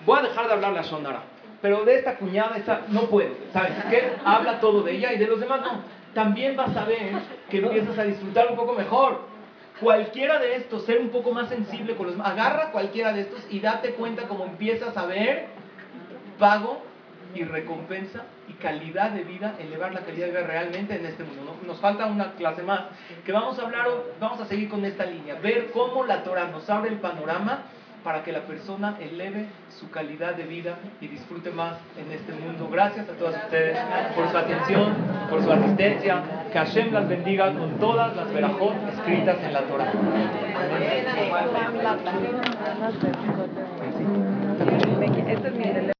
[0.04, 1.22] Voy a dejar de hablar la sonara,
[1.66, 3.34] pero de esta cuñada esta, no puedo.
[3.52, 4.12] ¿Sabes qué?
[4.24, 5.82] Habla todo de ella y de los demás no.
[6.14, 7.10] También vas a ver
[7.50, 9.22] que empiezas a disfrutar un poco mejor
[9.80, 13.58] cualquiera de estos, ser un poco más sensible con los agarra cualquiera de estos y
[13.58, 15.48] date cuenta cómo empiezas a ver
[16.38, 16.84] pago
[17.34, 21.56] y recompensa y calidad de vida, elevar la calidad de vida realmente en este mundo.
[21.66, 22.82] Nos falta una clase más
[23.24, 23.88] que vamos a hablar,
[24.20, 27.64] vamos a seguir con esta línea, ver cómo la Torah nos abre el panorama
[28.06, 29.46] para que la persona eleve
[29.80, 32.68] su calidad de vida y disfrute más en este mundo.
[32.70, 33.76] Gracias a todos ustedes
[34.14, 34.94] por su atención,
[35.28, 36.22] por su asistencia.
[36.52, 39.92] Que Hashem las bendiga con todas las verajot escritas en la Torah.
[45.28, 45.92] Este